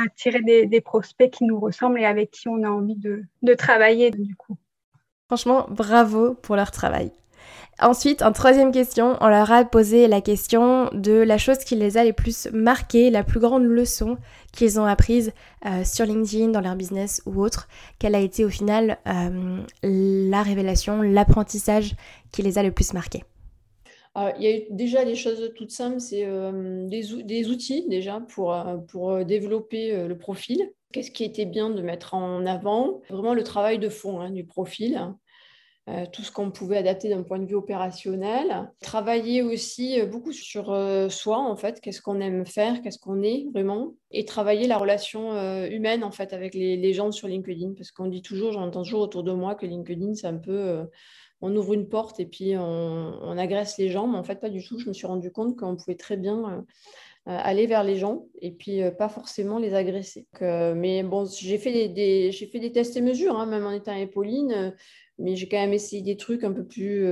attirer 0.04 0.42
des, 0.42 0.66
des, 0.66 0.82
prospects 0.82 1.30
qui 1.30 1.44
nous 1.44 1.60
ressemblent 1.60 2.00
et 2.00 2.06
avec 2.06 2.32
qui 2.32 2.50
on 2.50 2.64
a 2.64 2.70
envie 2.70 2.98
de, 2.98 3.22
de 3.44 3.54
travailler 3.54 4.10
du 4.10 4.36
coup. 4.36 4.58
Franchement, 5.28 5.68
bravo 5.70 6.34
pour 6.34 6.56
leur 6.56 6.72
travail. 6.72 7.12
Ensuite, 7.80 8.22
en 8.22 8.32
troisième 8.32 8.72
question, 8.72 9.18
on 9.20 9.28
leur 9.28 9.52
a 9.52 9.66
posé 9.66 10.08
la 10.08 10.22
question 10.22 10.90
de 10.94 11.14
la 11.14 11.38
chose 11.38 11.60
qui 11.60 11.76
les 11.76 11.98
a 11.98 12.04
les 12.04 12.14
plus 12.14 12.48
marqués, 12.54 13.10
la 13.10 13.24
plus 13.24 13.40
grande 13.40 13.64
leçon 13.64 14.18
qu'ils 14.52 14.80
ont 14.80 14.86
apprise 14.86 15.34
euh, 15.66 15.84
sur 15.84 16.06
LinkedIn, 16.06 16.50
dans 16.50 16.62
leur 16.62 16.76
business 16.76 17.24
ou 17.26 17.42
autre. 17.42 17.68
Quelle 17.98 18.14
a 18.14 18.20
été 18.20 18.46
au 18.46 18.50
final 18.50 19.00
euh, 19.08 19.62
la 19.82 20.44
révélation, 20.44 21.02
l'apprentissage 21.02 21.96
qui 22.32 22.44
les 22.44 22.58
a 22.58 22.64
le 22.64 22.72
plus 22.72 22.94
marqués 22.94 23.24
il 24.38 24.44
y 24.44 24.48
a 24.48 24.56
eu 24.56 24.62
déjà 24.70 25.06
des 25.06 25.16
choses 25.16 25.52
toutes 25.56 25.72
simples, 25.72 26.00
c'est 26.00 26.24
des, 26.24 27.24
des, 27.24 27.50
outils 27.50 27.88
déjà 27.90 28.20
pour, 28.20 28.56
pour 28.88 29.26
développer 29.26 30.08
le 30.08 30.16
profil. 30.16 30.70
Qu'est-ce 30.92 31.10
qui 31.10 31.24
était 31.24 31.48
bien 31.48 31.72
de 31.72 31.82
mettre 31.82 32.14
en 32.14 32.46
avant? 32.46 33.02
Vraiment 33.10 33.34
le 33.34 33.42
travail 33.42 33.80
de 33.80 33.90
fond 33.90 34.20
hein, 34.22 34.30
du 34.30 34.46
profil. 34.46 35.02
Euh, 35.90 36.06
tout 36.10 36.22
ce 36.22 36.32
qu'on 36.32 36.50
pouvait 36.50 36.78
adapter 36.78 37.10
d'un 37.10 37.24
point 37.24 37.40
de 37.40 37.46
vue 37.46 37.56
opérationnel. 37.56 38.72
Travailler 38.80 39.42
aussi 39.42 40.00
euh, 40.00 40.06
beaucoup 40.06 40.32
sur 40.32 40.72
euh, 40.72 41.10
soi, 41.10 41.38
en 41.38 41.58
fait, 41.58 41.82
qu'est-ce 41.82 42.02
qu'on 42.02 42.22
aime 42.22 42.46
faire, 42.46 42.82
qu'est-ce 42.82 42.98
qu'on 42.98 43.22
est 43.22 43.48
vraiment, 43.54 43.94
et 44.10 44.24
travailler 44.24 44.66
la 44.68 44.78
relation 44.78 45.34
humaine, 45.66 46.06
en 46.06 46.12
fait, 46.12 46.32
avec 46.32 46.54
les, 46.54 46.94
gens 46.94 47.12
sur 47.12 47.28
LinkedIn, 47.28 47.74
parce 47.74 47.92
qu'on 47.92 48.08
dit 48.08 48.22
toujours, 48.22 48.54
j'entends 48.54 48.84
toujours 48.84 49.02
autour 49.02 49.24
de 49.24 49.34
moi 49.34 49.56
que 49.56 49.66
LinkedIn, 49.66 50.14
c'est 50.14 50.28
un 50.28 50.38
peu, 50.38 50.88
on 51.42 51.54
ouvre 51.56 51.74
une 51.74 51.90
porte 51.90 52.20
et 52.20 52.28
puis 52.28 52.54
on, 52.56 53.38
agresse 53.38 53.78
les 53.78 53.90
gens, 53.90 54.08
mais 54.08 54.18
en 54.18 54.24
fait, 54.24 54.40
pas 54.40 54.50
du 54.50 54.64
tout. 54.64 54.78
Je 54.78 54.88
me 54.88 54.94
suis 54.94 55.08
rendu 55.08 55.32
compte 55.32 55.58
qu'on 55.58 55.76
pouvait 55.76 55.96
très 55.96 56.16
bien 56.16 56.64
aller 57.26 57.66
vers 57.66 57.84
les 57.84 57.96
gens 57.96 58.26
et 58.40 58.52
puis 58.52 58.82
pas 59.00 59.10
forcément 59.10 59.58
les 59.58 59.74
agresser. 59.74 60.28
Mais 60.42 61.02
bon, 61.02 61.26
j'ai 61.26 61.58
fait 61.58 61.90
des, 61.90 62.72
tests 62.72 62.96
et 62.96 63.02
mesures, 63.02 63.36
hein, 63.36 63.48
même 63.48 63.66
en 63.66 63.72
étant 63.72 63.96
épauline, 63.96 64.76
mais 65.20 65.36
j'ai 65.36 65.48
quand 65.48 65.60
même 65.60 65.74
essayé 65.74 66.02
des 66.02 66.18
trucs 66.18 66.44
un 66.44 66.52
peu 66.52 66.66
plus, 66.66 67.08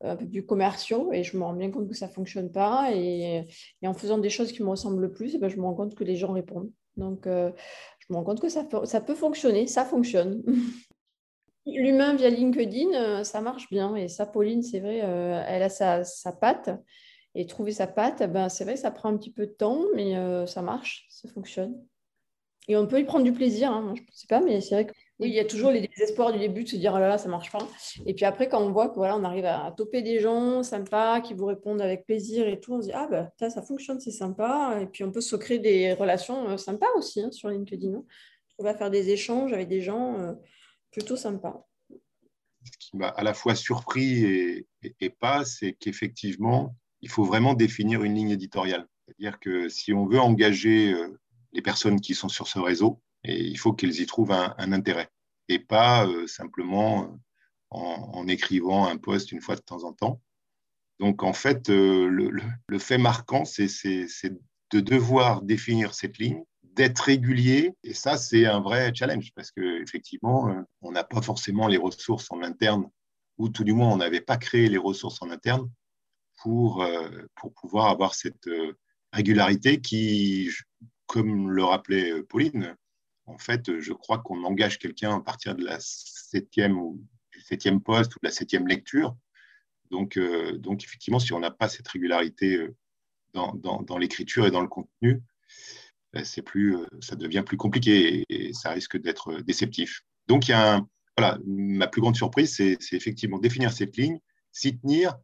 un 0.00 0.16
peu 0.16 0.28
plus 0.28 0.44
commerciaux 0.44 1.12
et 1.12 1.22
je 1.22 1.36
me 1.36 1.44
rends 1.44 1.54
bien 1.54 1.70
compte 1.70 1.88
que 1.88 1.94
ça 1.94 2.08
fonctionne 2.08 2.52
pas. 2.52 2.90
Et, 2.94 3.44
en 3.84 3.94
faisant 3.94 4.18
des 4.18 4.30
choses 4.30 4.52
qui 4.52 4.62
me 4.62 4.68
ressemblent 4.68 5.00
le 5.00 5.12
plus, 5.12 5.34
eh 5.34 5.38
ben, 5.38 5.48
je 5.48 5.56
me 5.56 5.62
rends 5.62 5.74
compte 5.74 5.94
que 5.94 6.04
les 6.04 6.16
gens 6.16 6.32
répondent. 6.32 6.70
Donc, 6.96 7.22
je 7.24 7.52
me 8.10 8.16
rends 8.16 8.24
compte 8.24 8.40
que 8.40 8.48
ça, 8.48 8.66
ça 8.84 9.00
peut 9.00 9.14
fonctionner, 9.14 9.66
ça 9.66 9.84
fonctionne. 9.84 10.42
L'humain 11.66 12.14
via 12.14 12.30
LinkedIn, 12.30 13.24
ça 13.24 13.40
marche 13.40 13.70
bien. 13.70 13.96
Et 13.96 14.08
ça, 14.08 14.26
Pauline, 14.26 14.62
c'est 14.62 14.80
vrai, 14.80 14.98
elle 14.98 15.62
a 15.62 15.68
sa, 15.70 16.04
sa 16.04 16.32
patte. 16.32 16.70
Et 17.38 17.44
trouver 17.44 17.72
sa 17.72 17.86
patte, 17.86 18.22
ben, 18.32 18.48
c'est 18.48 18.64
vrai, 18.64 18.76
ça 18.76 18.90
prend 18.90 19.10
un 19.10 19.18
petit 19.18 19.30
peu 19.30 19.46
de 19.46 19.52
temps, 19.52 19.82
mais 19.94 20.16
euh, 20.16 20.46
ça 20.46 20.62
marche, 20.62 21.06
ça 21.10 21.28
fonctionne. 21.28 21.78
Et 22.66 22.78
on 22.78 22.86
peut 22.86 22.98
y 22.98 23.04
prendre 23.04 23.24
du 23.24 23.32
plaisir, 23.34 23.70
hein, 23.70 23.92
je 23.94 24.00
ne 24.00 24.06
sais 24.10 24.26
pas, 24.26 24.40
mais 24.40 24.62
c'est 24.62 24.74
vrai 24.74 24.86
que 24.86 24.94
oui, 25.18 25.28
il 25.28 25.34
y 25.34 25.40
a 25.40 25.46
toujours 25.46 25.70
les 25.70 25.80
désespoirs 25.80 26.30
du 26.30 26.38
début 26.38 26.64
de 26.64 26.68
se 26.68 26.76
dire 26.76 26.92
oh 26.94 26.98
là 26.98 27.08
là, 27.08 27.16
ça 27.16 27.28
marche 27.28 27.50
pas. 27.50 27.66
Et 28.04 28.12
puis 28.12 28.26
après, 28.26 28.50
quand 28.50 28.62
on 28.62 28.70
voit 28.70 28.90
que 28.90 28.96
voilà, 28.96 29.16
on 29.16 29.24
arrive 29.24 29.46
à, 29.46 29.72
toper 29.74 30.02
des 30.02 30.20
gens 30.20 30.62
sympas 30.62 31.22
qui 31.22 31.32
vous 31.32 31.46
répondent 31.46 31.80
avec 31.80 32.04
plaisir 32.04 32.46
et 32.46 32.60
tout, 32.60 32.74
on 32.74 32.82
se 32.82 32.88
dit 32.88 32.92
ah 32.92 33.08
ben 33.10 33.30
ça, 33.38 33.48
ça 33.48 33.62
fonctionne, 33.62 33.98
c'est 33.98 34.10
sympa. 34.10 34.78
Et 34.82 34.86
puis 34.86 35.04
on 35.04 35.10
peut 35.10 35.22
se 35.22 35.34
créer 35.36 35.58
des 35.58 35.94
relations 35.94 36.50
euh, 36.50 36.56
sympas 36.58 36.92
aussi 36.96 37.22
hein, 37.22 37.30
sur 37.30 37.48
LinkedIn. 37.48 37.94
Hein. 37.94 38.04
On 38.58 38.64
va 38.64 38.74
faire 38.74 38.90
des 38.90 39.08
échanges 39.08 39.54
avec 39.54 39.68
des 39.68 39.80
gens 39.80 40.18
euh, 40.18 40.32
plutôt 40.90 41.16
sympas. 41.16 41.66
Ce 41.90 42.72
qui 42.78 42.96
m'a 42.98 43.08
à 43.08 43.22
la 43.22 43.32
fois 43.32 43.54
surpris 43.54 44.24
et, 44.24 44.66
et 45.00 45.10
pas, 45.10 45.46
c'est 45.46 45.72
qu'effectivement, 45.72 46.74
il 47.00 47.08
faut 47.08 47.24
vraiment 47.24 47.54
définir 47.54 48.02
une 48.02 48.14
ligne 48.14 48.30
éditoriale. 48.30 48.86
C'est-à-dire 49.06 49.38
que 49.40 49.70
si 49.70 49.94
on 49.94 50.06
veut 50.06 50.20
engager 50.20 50.92
euh, 50.92 51.18
les 51.52 51.62
personnes 51.62 52.00
qui 52.00 52.14
sont 52.14 52.28
sur 52.28 52.48
ce 52.48 52.58
réseau, 52.58 53.00
il 53.26 53.58
faut 53.58 53.72
qu'elles 53.72 54.00
y 54.00 54.06
trouvent 54.06 54.32
un, 54.32 54.72
intérêt 54.72 55.08
et 55.48 55.58
pas 55.58 56.06
euh, 56.06 56.26
simplement 56.26 57.04
euh, 57.04 57.06
en, 57.70 58.26
écrivant 58.28 58.86
un 58.86 58.96
post 58.96 59.32
une 59.32 59.40
fois 59.40 59.56
de 59.56 59.60
temps 59.60 59.84
en 59.84 59.92
temps. 59.92 60.20
Donc 60.98 61.22
en 61.22 61.32
fait, 61.32 61.68
le, 61.68 62.78
fait 62.78 62.98
marquant, 62.98 63.44
c'est 63.44 63.68
de 64.70 64.80
devoir 64.80 65.42
définir 65.42 65.94
cette 65.94 66.18
ligne, 66.18 66.42
d'être 66.62 67.00
régulier, 67.00 67.74
et 67.84 67.92
ça 67.92 68.16
c'est 68.16 68.46
un 68.46 68.60
vrai 68.60 68.92
challenge 68.94 69.30
parce 69.34 69.50
qu'effectivement, 69.50 70.64
on 70.80 70.92
n'a 70.92 71.04
pas 71.04 71.20
forcément 71.20 71.68
les 71.68 71.76
ressources 71.76 72.30
en 72.30 72.42
interne, 72.42 72.88
ou 73.36 73.50
tout 73.50 73.62
du 73.64 73.74
moins 73.74 73.92
on 73.92 73.98
n'avait 73.98 74.22
pas 74.22 74.38
créé 74.38 74.68
les 74.68 74.78
ressources 74.78 75.20
en 75.20 75.30
interne 75.30 75.68
pour, 76.42 76.82
euh, 76.82 77.08
pour 77.34 77.52
pouvoir 77.54 77.86
avoir 77.86 78.14
cette 78.14 78.46
euh, 78.46 78.76
régularité 79.12 79.80
qui, 79.80 80.50
comme 81.06 81.50
le 81.50 81.64
rappelait 81.64 82.12
euh, 82.12 82.22
Pauline, 82.22 82.76
en 83.26 83.38
fait, 83.38 83.80
je 83.80 83.92
crois 83.92 84.18
qu'on 84.18 84.44
engage 84.44 84.78
quelqu'un 84.78 85.16
à 85.16 85.20
partir 85.20 85.54
de 85.54 85.64
la 85.64 85.78
septième 85.80 86.78
ou 86.78 87.04
septième 87.44 87.80
poste 87.82 88.14
ou 88.16 88.18
de 88.22 88.28
la 88.28 88.32
septième 88.32 88.66
lecture. 88.66 89.16
Donc, 89.90 90.18
donc 90.58 90.84
effectivement, 90.84 91.18
si 91.18 91.32
on 91.32 91.40
n'a 91.40 91.50
pas 91.50 91.68
cette 91.68 91.86
régularité 91.88 92.66
dans, 93.34 93.52
dans, 93.54 93.98
l'écriture 93.98 94.46
et 94.46 94.50
dans 94.50 94.62
le 94.62 94.68
contenu, 94.68 95.22
plus, 96.44 96.76
ça 97.00 97.16
devient 97.16 97.42
plus 97.44 97.56
compliqué 97.56 98.24
et, 98.28 98.52
ça 98.52 98.70
risque 98.70 98.96
d'être 99.00 99.40
déceptif. 99.42 100.02
Donc, 100.28 100.48
il 100.48 100.52
y 100.52 100.54
a 100.54 100.80
voilà, 101.16 101.38
ma 101.46 101.86
plus 101.86 102.00
grande 102.00 102.16
surprise, 102.16 102.54
c'est 102.54 102.78
effectivement 102.92 103.38
définir 103.38 103.72
cette 103.72 103.96
ligne, 103.96 104.18
s'y 104.52 104.78
tenir 104.78 105.16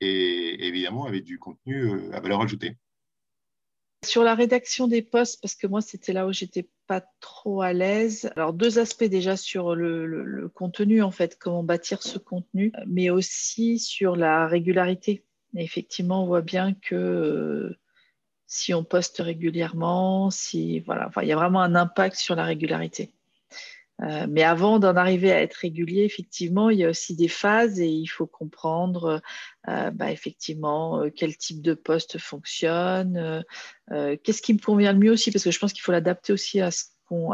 et 0.00 0.66
évidemment 0.66 1.06
avec 1.06 1.24
du 1.24 1.38
contenu 1.38 1.84
euh, 1.84 2.12
à 2.12 2.20
valeur 2.20 2.42
ajoutée. 2.42 2.76
Sur 4.04 4.22
la 4.22 4.34
rédaction 4.34 4.88
des 4.88 5.02
posts, 5.02 5.40
parce 5.42 5.54
que 5.54 5.66
moi 5.66 5.82
c'était 5.82 6.12
là 6.12 6.26
où 6.26 6.32
j'étais 6.32 6.68
pas 6.86 7.02
trop 7.20 7.60
à 7.60 7.72
l'aise. 7.72 8.30
Alors 8.34 8.54
deux 8.54 8.78
aspects 8.78 9.04
déjà 9.04 9.36
sur 9.36 9.74
le, 9.74 10.50
contenu 10.54 11.02
en 11.02 11.10
fait, 11.10 11.38
comment 11.38 11.62
bâtir 11.62 12.02
ce 12.02 12.18
contenu, 12.18 12.72
mais 12.86 13.10
aussi 13.10 13.78
sur 13.78 14.16
la 14.16 14.46
régularité. 14.46 15.24
effectivement, 15.54 16.24
on 16.24 16.26
voit 16.26 16.40
bien 16.40 16.72
que 16.72 16.94
euh, 16.94 17.78
si 18.46 18.72
on 18.74 18.84
poste 18.84 19.18
régulièrement, 19.18 20.30
si 20.30 20.80
voilà, 20.80 21.10
il 21.20 21.28
y 21.28 21.32
a 21.32 21.36
vraiment 21.36 21.60
un 21.60 21.74
impact 21.74 22.16
sur 22.16 22.34
la 22.34 22.44
régularité. 22.44 23.12
Euh, 24.02 24.26
mais 24.28 24.42
avant 24.42 24.78
d'en 24.78 24.96
arriver 24.96 25.30
à 25.30 25.42
être 25.42 25.54
régulier, 25.54 26.04
effectivement, 26.04 26.70
il 26.70 26.78
y 26.78 26.84
a 26.84 26.88
aussi 26.88 27.14
des 27.14 27.28
phases 27.28 27.80
et 27.80 27.88
il 27.88 28.06
faut 28.06 28.26
comprendre 28.26 29.20
euh, 29.68 29.90
bah, 29.90 30.10
effectivement 30.10 31.02
euh, 31.02 31.10
quel 31.14 31.36
type 31.36 31.60
de 31.60 31.74
poste 31.74 32.18
fonctionne, 32.18 33.44
qu'est-ce 33.88 34.42
qui 34.42 34.54
me 34.54 34.58
convient 34.58 34.92
le 34.92 34.98
mieux 34.98 35.12
aussi, 35.12 35.30
parce 35.30 35.44
que 35.44 35.50
je 35.50 35.58
pense 35.58 35.72
qu'il 35.72 35.82
faut 35.82 35.92
l'adapter 35.92 36.32
aussi 36.32 36.60
à, 36.60 36.70
ce 36.70 36.84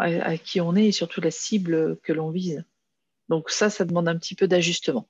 à, 0.01 0.39
qui 0.39 0.61
on 0.61 0.75
est 0.75 0.87
et 0.87 0.93
surtout 0.93 1.21
la 1.21 1.31
cible 1.31 1.99
que 2.03 2.13
l'on 2.13 2.31
vise. 2.31 2.65
Donc 3.29 3.51
ça, 3.51 3.71
ça 3.71 3.85
demande 3.85 4.09
un 4.09 4.17
petit 4.17 4.35
peu 4.35 4.49
d'ajustement. 4.49 5.09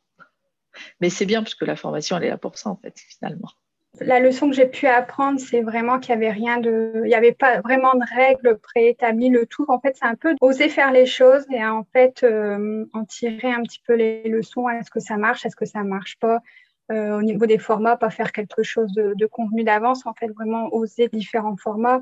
Mais 1.00 1.08
c'est 1.08 1.26
bien 1.26 1.42
parce 1.42 1.54
que 1.54 1.64
la 1.64 1.76
formation, 1.76 2.16
elle 2.16 2.24
est 2.24 2.30
là 2.30 2.38
pour 2.38 2.58
ça, 2.58 2.70
en 2.70 2.76
fait, 2.76 2.98
finalement 2.98 3.50
la 4.00 4.20
leçon 4.20 4.48
que 4.48 4.54
j'ai 4.54 4.66
pu 4.66 4.86
apprendre, 4.86 5.40
c'est 5.40 5.62
vraiment 5.62 5.98
qu'il 5.98 6.16
n'y 6.16 6.24
avait 6.24 6.34
rien 6.34 6.58
de, 6.58 6.92
il 7.04 7.08
n'y 7.08 7.14
avait 7.14 7.32
pas 7.32 7.60
vraiment 7.60 7.94
de 7.94 8.04
règles 8.14 8.58
préétablies. 8.58 9.30
Le 9.30 9.46
tout, 9.46 9.64
en 9.68 9.80
fait, 9.80 9.96
c'est 9.98 10.06
un 10.06 10.14
peu 10.14 10.34
oser 10.40 10.68
faire 10.68 10.92
les 10.92 11.06
choses 11.06 11.44
et 11.50 11.64
en 11.64 11.84
fait 11.92 12.22
euh, 12.22 12.84
en 12.92 13.04
tirer 13.04 13.52
un 13.52 13.62
petit 13.62 13.80
peu 13.86 13.94
les 13.94 14.28
leçons. 14.28 14.68
Est-ce 14.68 14.90
que 14.90 15.00
ça 15.00 15.16
marche? 15.16 15.46
Est-ce 15.46 15.56
que 15.56 15.66
ça 15.66 15.82
marche 15.82 16.18
pas? 16.18 16.40
Euh, 16.92 17.18
Au 17.18 17.22
niveau 17.22 17.46
des 17.46 17.58
formats, 17.58 17.96
pas 17.96 18.10
faire 18.10 18.32
quelque 18.32 18.62
chose 18.62 18.92
de, 18.92 19.14
de 19.14 19.26
convenu 19.26 19.64
d'avance. 19.64 20.06
En 20.06 20.14
fait, 20.14 20.28
vraiment 20.28 20.72
oser 20.72 21.08
différents 21.08 21.56
formats, 21.56 22.00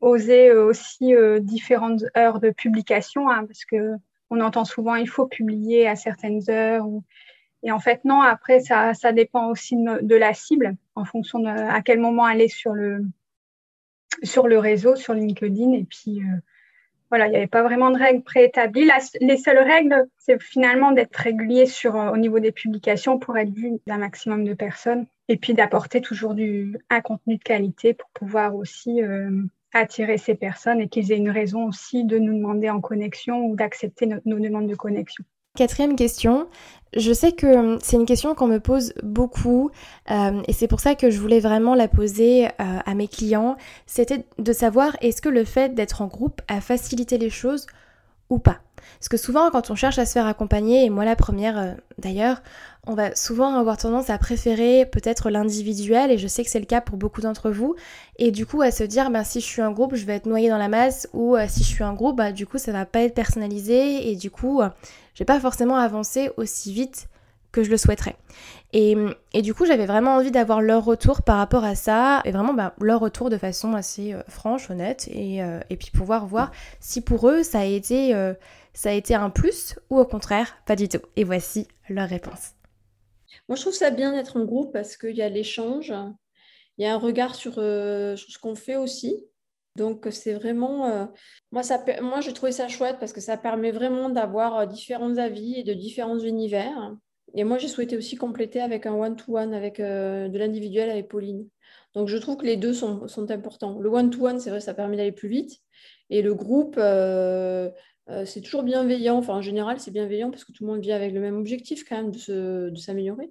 oser 0.00 0.50
euh, 0.50 0.64
aussi 0.64 1.14
différentes 1.40 2.04
heures 2.16 2.40
de 2.40 2.50
publication, 2.50 3.30
hein, 3.30 3.44
parce 3.46 3.64
que 3.64 3.94
on 4.30 4.40
entend 4.40 4.64
souvent 4.64 4.94
il 4.94 5.08
faut 5.08 5.26
publier 5.26 5.88
à 5.88 5.96
certaines 5.96 6.48
heures 6.48 6.86
ou 6.86 7.02
et 7.62 7.72
en 7.72 7.78
fait, 7.78 8.04
non, 8.04 8.22
après, 8.22 8.60
ça, 8.60 9.12
dépend 9.12 9.50
aussi 9.50 9.76
de, 9.76 10.16
la 10.16 10.32
cible, 10.32 10.76
en 10.94 11.04
fonction 11.04 11.38
de 11.40 11.48
à 11.48 11.82
quel 11.82 12.00
moment 12.00 12.28
elle 12.28 12.40
est 12.40 12.48
sur 12.48 12.72
le, 12.72 13.04
sur 14.22 14.48
le 14.48 14.58
réseau, 14.58 14.96
sur 14.96 15.12
LinkedIn. 15.12 15.72
Et 15.72 15.84
puis, 15.84 16.20
euh, 16.20 16.36
voilà, 17.10 17.26
il 17.26 17.30
n'y 17.30 17.36
avait 17.36 17.46
pas 17.46 17.62
vraiment 17.62 17.90
de 17.90 17.98
règles 17.98 18.22
préétablies. 18.22 18.88
les 19.20 19.36
seules 19.36 19.58
règles, 19.58 20.06
c'est 20.18 20.40
finalement 20.42 20.92
d'être 20.92 21.16
régulier 21.16 21.66
sur, 21.66 21.96
euh, 21.96 22.10
au 22.10 22.16
niveau 22.16 22.38
des 22.38 22.52
publications 22.52 23.18
pour 23.18 23.36
être 23.36 23.52
vu 23.52 23.72
d'un 23.86 23.98
maximum 23.98 24.44
de 24.44 24.54
personnes. 24.54 25.06
Et 25.28 25.36
puis 25.36 25.54
d'apporter 25.54 26.00
toujours 26.00 26.34
un 26.88 27.00
contenu 27.02 27.36
de 27.36 27.42
qualité 27.42 27.94
pour 27.94 28.08
pouvoir 28.10 28.56
aussi 28.56 29.02
euh, 29.02 29.30
attirer 29.72 30.18
ces 30.18 30.34
personnes 30.34 30.80
et 30.80 30.88
qu'ils 30.88 31.12
aient 31.12 31.18
une 31.18 31.30
raison 31.30 31.66
aussi 31.66 32.04
de 32.04 32.18
nous 32.18 32.34
demander 32.34 32.70
en 32.70 32.80
connexion 32.80 33.44
ou 33.44 33.54
d'accepter 33.54 34.06
nos 34.06 34.38
demandes 34.40 34.66
de 34.66 34.74
connexion. 34.74 35.24
Quatrième 35.60 35.94
question, 35.94 36.46
je 36.96 37.12
sais 37.12 37.32
que 37.32 37.46
hum, 37.46 37.78
c'est 37.82 37.96
une 37.96 38.06
question 38.06 38.34
qu'on 38.34 38.46
me 38.46 38.60
pose 38.60 38.94
beaucoup 39.02 39.70
euh, 40.10 40.40
et 40.48 40.54
c'est 40.54 40.68
pour 40.68 40.80
ça 40.80 40.94
que 40.94 41.10
je 41.10 41.20
voulais 41.20 41.40
vraiment 41.40 41.74
la 41.74 41.86
poser 41.86 42.46
euh, 42.46 42.48
à 42.58 42.94
mes 42.94 43.08
clients. 43.08 43.58
C'était 43.84 44.24
de 44.38 44.52
savoir 44.54 44.96
est-ce 45.02 45.20
que 45.20 45.28
le 45.28 45.44
fait 45.44 45.74
d'être 45.74 46.00
en 46.00 46.06
groupe 46.06 46.40
a 46.48 46.62
facilité 46.62 47.18
les 47.18 47.28
choses 47.28 47.66
ou 48.30 48.38
pas? 48.38 48.60
Parce 48.98 49.10
que 49.10 49.18
souvent 49.18 49.50
quand 49.50 49.70
on 49.70 49.74
cherche 49.74 49.98
à 49.98 50.06
se 50.06 50.12
faire 50.12 50.26
accompagner, 50.26 50.86
et 50.86 50.88
moi 50.88 51.04
la 51.04 51.14
première 51.14 51.58
euh, 51.58 51.72
d'ailleurs, 51.98 52.40
on 52.86 52.94
va 52.94 53.14
souvent 53.14 53.54
avoir 53.56 53.76
tendance 53.76 54.08
à 54.08 54.16
préférer 54.16 54.86
peut-être 54.86 55.28
l'individuel, 55.28 56.10
et 56.10 56.16
je 56.16 56.26
sais 56.26 56.42
que 56.42 56.48
c'est 56.48 56.58
le 56.58 56.64
cas 56.64 56.80
pour 56.80 56.96
beaucoup 56.96 57.20
d'entre 57.20 57.50
vous, 57.50 57.74
et 58.16 58.30
du 58.30 58.46
coup 58.46 58.62
à 58.62 58.70
se 58.70 58.82
dire 58.82 59.10
ben, 59.10 59.24
si 59.24 59.42
je 59.42 59.44
suis 59.44 59.60
un 59.60 59.72
groupe, 59.72 59.94
je 59.94 60.06
vais 60.06 60.14
être 60.14 60.24
noyé 60.24 60.48
dans 60.48 60.56
la 60.56 60.68
masse, 60.68 61.06
ou 61.12 61.36
si 61.48 61.62
je 61.62 61.68
suis 61.68 61.84
un 61.84 61.92
groupe, 61.92 62.16
bah, 62.16 62.32
du 62.32 62.46
coup 62.46 62.56
ça 62.56 62.72
va 62.72 62.86
pas 62.86 63.02
être 63.02 63.14
personnalisé, 63.14 64.10
et 64.10 64.16
du 64.16 64.30
coup 64.30 64.62
pas 65.24 65.40
forcément 65.40 65.76
avancer 65.76 66.30
aussi 66.36 66.72
vite 66.72 67.08
que 67.52 67.62
je 67.62 67.70
le 67.70 67.76
souhaiterais. 67.76 68.16
Et, 68.72 68.94
du 69.42 69.54
coup, 69.54 69.66
j'avais 69.66 69.86
vraiment 69.86 70.14
envie 70.14 70.30
d'avoir 70.30 70.60
leur 70.60 70.84
retour 70.84 71.22
par 71.22 71.38
rapport 71.38 71.64
à 71.64 71.74
ça, 71.74 72.22
et 72.24 72.30
vraiment 72.30 72.54
bah, 72.54 72.74
leur 72.80 73.00
retour 73.00 73.28
de 73.28 73.36
façon 73.36 73.74
assez 73.74 74.12
euh, 74.12 74.22
franche, 74.28 74.70
honnête, 74.70 75.08
et, 75.12 75.42
euh, 75.42 75.60
et, 75.70 75.76
puis 75.76 75.90
pouvoir 75.90 76.26
voir 76.26 76.52
si 76.78 77.00
pour 77.00 77.28
eux 77.28 77.42
ça 77.42 77.60
a, 77.60 77.64
été, 77.64 78.14
euh, 78.14 78.34
ça 78.72 78.90
a 78.90 78.92
été 78.92 79.14
un 79.14 79.30
plus 79.30 79.76
ou 79.90 79.98
au 79.98 80.04
contraire 80.04 80.56
pas 80.66 80.76
du 80.76 80.88
tout. 80.88 81.00
Et 81.16 81.24
voici 81.24 81.66
leur 81.88 82.08
réponse. 82.08 82.52
Moi, 83.48 83.56
je 83.56 83.62
trouve 83.62 83.74
ça 83.74 83.90
bien 83.90 84.12
d'être 84.12 84.36
en 84.36 84.44
groupe 84.44 84.72
parce 84.72 84.96
qu'il 84.96 85.16
y 85.16 85.22
a 85.22 85.28
l'échange, 85.28 85.92
il 86.78 86.84
y 86.84 86.86
a 86.86 86.94
un 86.94 86.98
regard 86.98 87.34
sur 87.34 87.54
ce 87.54 88.38
qu'on 88.38 88.54
fait 88.54 88.76
aussi. 88.76 89.24
Donc, 89.80 90.06
c'est 90.10 90.34
vraiment. 90.34 90.88
Euh, 90.88 91.06
moi, 91.52 91.62
ça, 91.62 91.82
moi, 92.02 92.20
j'ai 92.20 92.34
trouvé 92.34 92.52
ça 92.52 92.68
chouette 92.68 92.98
parce 93.00 93.14
que 93.14 93.22
ça 93.22 93.38
permet 93.38 93.70
vraiment 93.70 94.10
d'avoir 94.10 94.58
euh, 94.58 94.66
différents 94.66 95.16
avis 95.16 95.58
et 95.58 95.62
de 95.62 95.72
différents 95.72 96.18
univers. 96.18 96.94
Et 97.32 97.44
moi, 97.44 97.56
j'ai 97.56 97.68
souhaité 97.68 97.96
aussi 97.96 98.16
compléter 98.16 98.60
avec 98.60 98.84
un 98.84 98.92
one-to-one, 98.92 99.54
avec 99.54 99.78
de 99.80 100.36
l'individuel 100.36 100.90
avec 100.90 101.08
Pauline. 101.08 101.48
Donc, 101.94 102.08
je 102.08 102.18
trouve 102.18 102.36
que 102.36 102.44
les 102.44 102.58
deux 102.58 102.74
sont, 102.74 103.08
sont 103.08 103.30
importants. 103.30 103.78
Le 103.78 103.88
one-to-one, 103.88 104.38
c'est 104.38 104.50
vrai, 104.50 104.60
ça 104.60 104.74
permet 104.74 104.98
d'aller 104.98 105.12
plus 105.12 105.30
vite. 105.30 105.60
Et 106.10 106.20
le 106.20 106.34
groupe, 106.34 106.74
c'est 108.26 108.40
toujours 108.42 108.64
bienveillant. 108.64 109.16
Enfin, 109.16 109.34
en 109.34 109.42
général, 109.42 109.78
c'est 109.78 109.92
bienveillant 109.92 110.30
parce 110.30 110.44
que 110.44 110.52
tout 110.52 110.64
le 110.64 110.72
monde 110.72 110.82
vient 110.82 110.96
avec 110.96 111.12
le 111.12 111.20
même 111.20 111.38
objectif 111.38 111.88
quand 111.88 111.96
même 111.96 112.10
de 112.10 112.74
s'améliorer. 112.76 113.30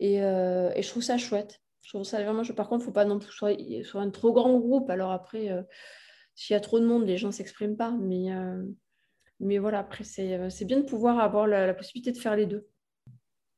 Et, 0.00 0.14
et, 0.14 0.82
je 0.82 0.88
trouve 0.88 1.02
ça 1.02 1.18
chouette. 1.18 1.60
Je 1.86 1.92
trouve 1.92 2.02
ça 2.02 2.20
vraiment, 2.20 2.42
par 2.42 2.68
contre, 2.68 2.82
il 2.82 2.86
ne 2.86 2.86
faut 2.86 2.92
pas 2.92 3.04
non 3.04 3.20
plus 3.20 3.30
sur 3.84 4.00
un 4.00 4.10
trop 4.10 4.32
grand 4.32 4.58
groupe. 4.58 4.90
Alors 4.90 5.12
après, 5.12 5.52
euh, 5.52 5.62
s'il 6.34 6.54
y 6.54 6.56
a 6.56 6.60
trop 6.60 6.80
de 6.80 6.84
monde, 6.84 7.06
les 7.06 7.16
gens 7.16 7.28
ne 7.28 7.32
s'expriment 7.32 7.76
pas. 7.76 7.92
Mais, 7.92 8.32
euh, 8.32 8.60
mais 9.38 9.58
voilà, 9.58 9.78
après, 9.78 10.02
c'est 10.02 10.34
euh, 10.34 10.48
bien 10.64 10.80
de 10.80 10.84
pouvoir 10.84 11.20
avoir 11.20 11.46
la, 11.46 11.72
possibilité 11.74 12.10
de 12.10 12.18
faire 12.18 12.34
les 12.34 12.46
deux. 12.46 12.66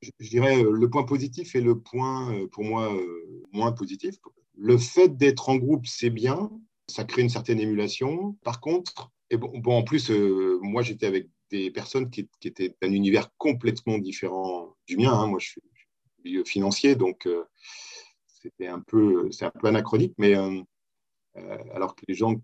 Je, 0.02 0.10
dirais 0.20 0.62
le 0.62 0.90
point 0.90 1.04
positif 1.04 1.56
et 1.56 1.62
le 1.62 1.80
point, 1.80 2.46
pour 2.52 2.64
moi, 2.64 2.94
moins 3.50 3.72
positif. 3.72 4.16
Le 4.58 4.76
fait 4.76 5.08
d'être 5.08 5.48
en 5.48 5.56
groupe, 5.56 5.86
c'est 5.86 6.10
bien. 6.10 6.50
Ça 6.86 7.04
crée 7.04 7.22
une 7.22 7.30
certaine 7.30 7.60
émulation. 7.60 8.36
Par 8.44 8.60
contre, 8.60 9.10
et 9.30 9.38
bon, 9.38 9.72
en 9.72 9.84
plus, 9.84 10.10
moi, 10.60 10.82
j'étais 10.82 11.06
avec 11.06 11.30
des 11.50 11.70
personnes 11.70 12.10
qui, 12.10 12.28
étaient 12.44 12.76
d'un 12.82 12.92
univers 12.92 13.34
complètement 13.38 13.96
différent 13.96 14.76
du 14.86 14.98
mien. 14.98 15.14
Hein. 15.14 15.28
Moi, 15.28 15.38
je 15.38 15.48
suis 15.48 16.44
financier, 16.44 16.94
donc 16.94 17.26
c'était 18.40 18.68
un 18.68 18.80
peu, 18.80 19.30
c'est 19.32 19.44
un 19.44 19.50
peu 19.50 19.66
anachronique, 19.66 20.14
mais 20.18 20.36
euh, 20.36 20.60
euh, 21.36 21.58
alors 21.74 21.94
que 21.94 22.04
les 22.08 22.14
gens 22.14 22.34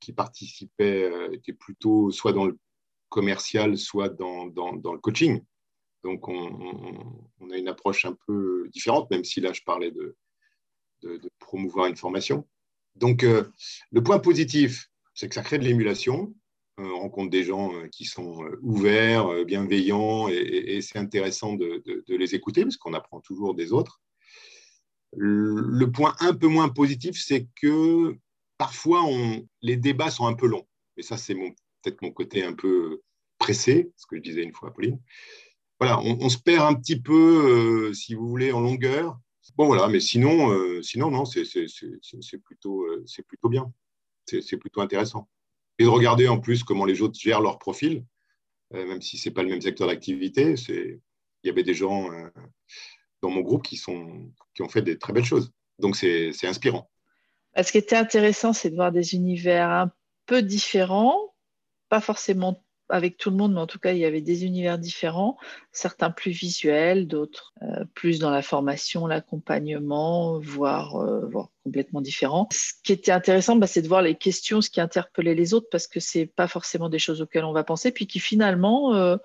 qui 0.00 0.12
participaient 0.12 1.04
euh, 1.04 1.32
étaient 1.32 1.52
plutôt 1.52 2.10
soit 2.10 2.32
dans 2.32 2.46
le 2.46 2.58
commercial, 3.08 3.76
soit 3.78 4.08
dans, 4.08 4.46
dans, 4.46 4.92
le 4.92 4.98
coaching. 4.98 5.42
Donc, 6.02 6.28
on, 6.28 7.50
a 7.50 7.56
une 7.56 7.68
approche 7.68 8.04
un 8.04 8.16
peu 8.26 8.68
différente, 8.70 9.10
même 9.10 9.24
si 9.24 9.40
là, 9.40 9.52
je 9.52 9.62
parlais 9.62 9.90
de, 9.90 10.16
de, 11.02 11.30
promouvoir 11.38 11.86
une 11.86 11.96
formation. 11.96 12.46
Donc, 12.96 13.22
le 13.22 14.02
point 14.02 14.18
positif, 14.18 14.90
c'est 15.14 15.28
que 15.28 15.34
ça 15.34 15.42
crée 15.42 15.58
de 15.58 15.64
l'émulation. 15.64 16.34
on 16.78 16.98
rencontre 16.98 17.30
des 17.30 17.44
gens 17.44 17.70
qui 17.90 18.04
sont 18.04 18.44
ouverts, 18.60 19.44
bienveillants, 19.44 20.28
et, 20.28 20.34
et 20.34 20.80
c'est 20.82 20.98
intéressant 20.98 21.54
de, 21.54 21.82
de, 21.86 22.16
les 22.16 22.34
écouter, 22.34 22.62
parce 22.62 22.76
qu'on 22.76 22.94
apprend 22.94 23.20
toujours 23.20 23.54
des 23.54 23.72
autres. 23.72 24.00
Le 25.12 25.86
point 25.86 26.14
un 26.20 26.34
peu 26.34 26.48
moins 26.48 26.68
positif, 26.68 27.20
c'est 27.22 27.46
que 27.60 28.16
parfois, 28.58 29.04
les 29.62 29.76
débats 29.76 30.10
sont 30.10 30.26
un 30.26 30.34
peu 30.34 30.46
longs. 30.46 30.66
Et 30.96 31.02
ça, 31.02 31.16
c'est 31.16 31.34
peut-être 31.34 32.02
mon 32.02 32.10
côté 32.10 32.44
un 32.44 32.54
peu 32.54 33.02
pressé, 33.38 33.92
ce 33.96 34.06
que 34.06 34.16
je 34.16 34.22
disais 34.22 34.42
une 34.42 34.52
fois 34.52 34.70
à 34.70 34.72
Pauline. 34.72 35.00
Voilà, 35.78 36.00
on, 36.00 36.28
se 36.30 36.38
perd 36.38 36.64
un 36.64 36.74
petit 36.74 36.98
peu, 36.98 37.90
euh, 37.90 37.92
si 37.92 38.14
vous 38.14 38.28
voulez, 38.28 38.50
en 38.50 38.60
longueur. 38.60 39.18
Bon, 39.56 39.66
voilà, 39.66 39.88
mais 39.88 40.00
sinon, 40.00 40.50
euh, 40.50 40.80
sinon 40.82 41.10
non, 41.10 41.24
c'est 41.26 41.44
plutôt, 42.42 42.84
euh, 42.84 43.04
plutôt 43.28 43.48
bien. 43.48 43.72
C'est 44.26 44.56
plutôt 44.56 44.80
intéressant. 44.80 45.28
Et 45.78 45.84
de 45.84 45.88
regarder 45.88 46.28
en 46.28 46.40
plus 46.40 46.64
comment 46.64 46.86
les 46.86 47.02
autres 47.02 47.18
gèrent 47.20 47.42
leur 47.42 47.58
profil, 47.58 48.04
même 48.72 49.02
si 49.02 49.18
ce 49.18 49.28
n'est 49.28 49.34
pas 49.34 49.42
le 49.42 49.50
même 49.50 49.60
secteur 49.60 49.86
d'activité. 49.86 50.54
Il 50.68 50.98
y 51.44 51.50
avait 51.50 51.62
des 51.62 51.74
gens 51.74 52.10
dans 53.22 53.30
mon 53.30 53.40
groupe 53.40 53.62
qui, 53.62 53.76
sont, 53.76 54.30
qui 54.54 54.62
ont 54.62 54.68
fait 54.68 54.82
des 54.82 54.98
très 54.98 55.12
belles 55.12 55.24
choses. 55.24 55.52
Donc, 55.78 55.96
c'est 55.96 56.32
inspirant. 56.44 56.88
Ce 57.62 57.72
qui 57.72 57.78
était 57.78 57.96
intéressant, 57.96 58.52
c'est 58.52 58.70
de 58.70 58.74
voir 58.74 58.92
des 58.92 59.14
univers 59.14 59.70
un 59.70 59.90
peu 60.26 60.42
différents, 60.42 61.34
pas 61.88 62.00
forcément 62.00 62.62
avec 62.88 63.16
tout 63.16 63.30
le 63.30 63.36
monde, 63.36 63.54
mais 63.54 63.60
en 63.60 63.66
tout 63.66 63.78
cas, 63.78 63.92
il 63.92 63.98
y 63.98 64.04
avait 64.04 64.20
des 64.20 64.44
univers 64.44 64.78
différents, 64.78 65.36
certains 65.72 66.10
plus 66.10 66.30
visuels, 66.30 67.08
d'autres 67.08 67.52
euh, 67.62 67.84
plus 67.94 68.18
dans 68.18 68.30
la 68.30 68.42
formation, 68.42 69.06
l'accompagnement, 69.06 70.38
voire, 70.38 70.96
euh, 70.96 71.26
voire, 71.26 71.48
complètement 71.64 72.00
différents. 72.00 72.48
Ce 72.52 72.74
qui 72.84 72.92
était 72.92 73.10
intéressant, 73.10 73.56
bah, 73.56 73.66
c'est 73.66 73.82
de 73.82 73.88
voir 73.88 74.02
les 74.02 74.14
questions, 74.14 74.60
ce 74.60 74.70
qui 74.70 74.80
interpellait 74.80 75.34
les 75.34 75.52
autres, 75.52 75.66
parce 75.70 75.88
que 75.88 75.98
c'est 75.98 76.26
pas 76.26 76.46
forcément 76.46 76.88
des 76.88 77.00
choses 77.00 77.20
auxquelles 77.22 77.44
on 77.44 77.52
va 77.52 77.64
penser, 77.64 77.90
puis 77.90 78.06
qui 78.06 78.20
finalement, 78.20 78.94
euh, 78.94 79.16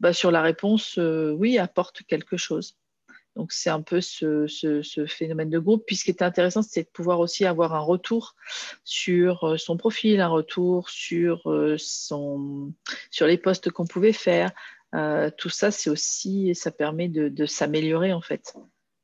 bah, 0.00 0.12
sur 0.12 0.30
la 0.30 0.42
réponse, 0.42 0.98
oui, 0.98 1.58
apportent 1.58 2.02
quelque 2.02 2.36
chose. 2.36 2.76
Donc, 3.36 3.52
c'est 3.52 3.68
un 3.68 3.82
peu 3.82 4.00
ce, 4.00 4.46
phénomène 5.06 5.50
de 5.50 5.58
groupe. 5.58 5.84
Puis, 5.86 5.96
ce 5.96 6.04
qui 6.04 6.10
était 6.10 6.24
intéressant, 6.24 6.62
c'est 6.62 6.84
de 6.84 6.88
pouvoir 6.88 7.20
aussi 7.20 7.44
avoir 7.44 7.74
un 7.74 7.80
retour 7.80 8.34
sur 8.82 9.44
euh, 9.44 9.56
son 9.58 9.76
profil, 9.76 10.20
un 10.20 10.28
retour 10.28 10.88
sur, 10.88 11.50
euh, 11.50 11.76
sur 11.78 13.26
les 13.26 13.36
postes 13.36 13.70
qu'on 13.70 13.86
pouvait 13.86 14.14
faire. 14.14 14.50
Euh, 14.94 15.30
tout 15.36 15.50
ça, 15.50 15.70
c'est 15.70 15.90
aussi, 15.90 16.54
ça 16.54 16.70
permet 16.70 17.08
de, 17.08 17.46
s'améliorer 17.46 18.14
en 18.14 18.22
fait. 18.22 18.54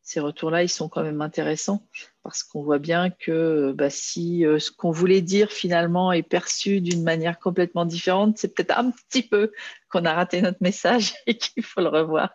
Ces 0.00 0.20
retours-là, 0.20 0.62
ils 0.62 0.68
sont 0.68 0.88
quand 0.88 1.02
même 1.02 1.20
intéressants 1.20 1.86
parce 2.22 2.42
qu'on 2.42 2.62
voit 2.62 2.78
bien 2.78 3.10
que 3.10 3.72
bah, 3.76 3.90
si 3.90 4.44
ce 4.58 4.70
qu'on 4.70 4.90
voulait 4.90 5.20
dire 5.20 5.52
finalement 5.52 6.10
est 6.10 6.22
perçu 6.22 6.80
d'une 6.80 7.02
manière 7.02 7.38
complètement 7.38 7.84
différente, 7.84 8.38
c'est 8.38 8.54
peut-être 8.54 8.76
un 8.76 8.90
petit 8.90 9.22
peu 9.22 9.52
qu'on 9.90 10.04
a 10.04 10.14
raté 10.14 10.40
notre 10.40 10.58
message 10.60 11.14
et 11.26 11.36
qu'il 11.36 11.62
faut 11.62 11.80
le 11.80 11.88
revoir. 11.88 12.30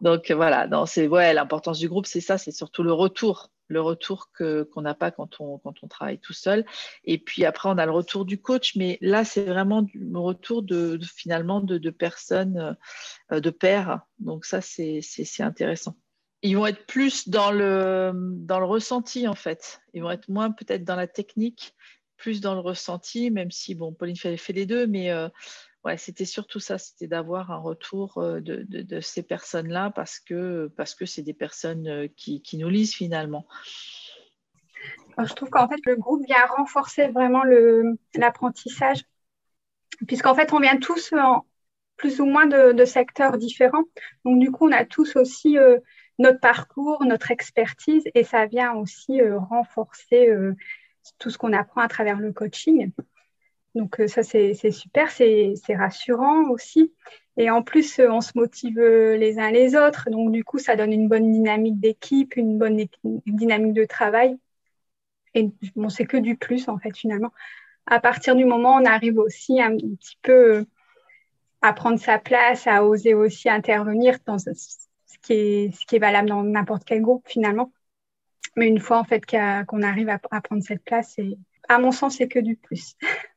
Donc 0.00 0.30
voilà, 0.30 0.68
c'est 0.86 1.06
ouais, 1.08 1.32
l'importance 1.32 1.78
du 1.78 1.88
groupe, 1.88 2.06
c'est 2.06 2.20
ça, 2.20 2.38
c'est 2.38 2.52
surtout 2.52 2.82
le 2.82 2.92
retour, 2.92 3.50
le 3.68 3.80
retour 3.80 4.30
que 4.32 4.62
qu'on 4.64 4.82
n'a 4.82 4.94
pas 4.94 5.10
quand 5.10 5.40
on 5.40 5.58
quand 5.58 5.74
on 5.82 5.88
travaille 5.88 6.18
tout 6.18 6.34
seul. 6.34 6.66
Et 7.04 7.18
puis 7.18 7.44
après, 7.44 7.68
on 7.68 7.78
a 7.78 7.86
le 7.86 7.92
retour 7.92 8.24
du 8.24 8.40
coach, 8.40 8.76
mais 8.76 8.98
là, 9.00 9.24
c'est 9.24 9.44
vraiment 9.44 9.86
le 9.94 10.18
retour 10.18 10.62
de, 10.62 10.98
finalement 11.02 11.60
de, 11.60 11.90
personnes, 11.90 12.76
euh, 13.32 13.40
de 13.40 13.50
pairs. 13.50 14.00
Donc 14.18 14.44
ça, 14.44 14.60
c'est 14.60 15.00
intéressant. 15.40 15.96
Ils 16.42 16.56
vont 16.56 16.66
être 16.66 16.86
plus 16.86 17.28
dans 17.28 17.50
le 17.50 18.12
dans 18.14 18.60
le 18.60 18.66
ressenti 18.66 19.26
en 19.26 19.34
fait. 19.34 19.80
Ils 19.94 20.02
vont 20.02 20.10
être 20.10 20.28
moins 20.28 20.50
peut-être 20.50 20.84
dans 20.84 20.94
la 20.94 21.06
technique, 21.06 21.74
plus 22.16 22.40
dans 22.40 22.54
le 22.54 22.60
ressenti, 22.60 23.30
même 23.30 23.50
si 23.50 23.74
bon, 23.74 23.92
Pauline 23.92 24.16
fait, 24.16 24.36
fait 24.36 24.52
les 24.52 24.66
deux, 24.66 24.86
mais 24.86 25.10
euh, 25.10 25.28
c'était 25.96 26.24
surtout 26.24 26.60
ça, 26.60 26.78
c'était 26.78 27.06
d'avoir 27.06 27.50
un 27.50 27.58
retour 27.58 28.18
euh, 28.18 28.40
de, 28.40 29.00
ces 29.00 29.22
personnes-là 29.22 29.90
parce 29.94 30.18
que 30.18 30.70
parce 30.76 30.94
que 30.94 31.06
c'est 31.06 31.22
des 31.22 31.34
personnes 31.34 31.86
euh, 31.86 32.08
qui, 32.16 32.42
nous 32.54 32.68
lisent 32.68 32.94
finalement. 32.94 33.46
je 35.18 35.32
trouve 35.34 35.50
qu'en 35.50 35.68
fait, 35.68 35.80
le 35.84 35.96
groupe 35.96 36.24
vient 36.26 36.44
renforcer 36.46 37.08
vraiment 37.08 37.42
l'apprentissage, 38.14 39.04
puisqu'en 40.06 40.34
fait, 40.34 40.52
on 40.52 40.60
vient 40.60 40.78
tous 40.78 41.12
en 41.12 41.46
plus 41.96 42.20
ou 42.20 42.26
moins 42.26 42.46
de, 42.46 42.84
secteurs 42.84 43.38
différents. 43.38 43.84
Donc, 44.24 44.38
du 44.40 44.50
coup, 44.50 44.68
on 44.68 44.72
a 44.72 44.84
tous 44.84 45.16
aussi 45.16 45.56
euh, 45.56 45.78
notre 46.18 46.40
parcours, 46.40 47.04
notre 47.04 47.30
expertise, 47.30 48.04
et 48.14 48.24
ça 48.24 48.46
vient 48.46 48.74
aussi 48.74 49.20
renforcer 49.22 50.28
tout 51.18 51.30
ce 51.30 51.38
qu'on 51.38 51.52
apprend 51.52 51.80
à 51.80 51.88
travers 51.88 52.18
le 52.18 52.32
coaching. 52.32 52.90
Donc 53.76 54.00
euh, 54.00 54.08
ça, 54.08 54.22
c'est 54.22 54.54
super, 54.70 55.10
c'est 55.10 55.54
rassurant 55.76 56.48
aussi. 56.48 56.94
Et 57.36 57.50
en 57.50 57.62
plus, 57.62 57.98
euh, 57.98 58.10
on 58.10 58.22
se 58.22 58.32
motive 58.34 58.78
euh, 58.78 59.18
les 59.18 59.38
uns 59.38 59.50
les 59.50 59.76
autres. 59.76 60.08
Donc 60.10 60.32
du 60.32 60.44
coup, 60.44 60.58
ça 60.58 60.76
donne 60.76 60.92
une 60.92 61.08
bonne 61.08 61.30
dynamique 61.30 61.78
d'équipe, 61.78 62.36
une 62.36 62.58
bonne 62.58 62.86
dynamique 63.26 63.74
de 63.74 63.84
travail. 63.84 64.38
Et 65.34 65.50
c'est 65.90 66.06
que 66.06 66.16
du 66.16 66.36
plus, 66.36 66.68
en 66.68 66.78
fait, 66.78 66.96
finalement. 66.96 67.32
À 67.84 68.00
partir 68.00 68.34
du 68.34 68.46
moment 68.46 68.76
où 68.76 68.80
on 68.80 68.86
arrive 68.86 69.18
aussi 69.18 69.60
un 69.60 69.76
petit 69.76 70.18
peu 70.22 70.64
à 71.60 71.74
prendre 71.74 72.00
sa 72.00 72.18
place, 72.18 72.66
à 72.66 72.84
oser 72.84 73.12
aussi 73.12 73.50
intervenir 73.50 74.16
dans 74.24 74.38
ce 74.38 74.54
qui 75.22 75.32
est, 75.34 75.98
valable 75.98 76.30
dans 76.30 76.42
n'importe 76.42 76.84
quel 76.86 77.02
groupe, 77.02 77.28
finalement. 77.28 77.72
Mais 78.56 78.68
une 78.68 78.80
fois, 78.80 78.98
en 78.98 79.04
fait, 79.04 79.22
qu'on 79.26 79.82
arrive 79.82 80.08
à 80.08 80.18
prendre 80.18 80.62
cette 80.62 80.82
place, 80.82 81.16
à 81.68 81.78
mon 81.78 81.92
sens, 81.92 82.16
c'est 82.16 82.28
que 82.28 82.38
du 82.38 82.56
plus. 82.56 82.96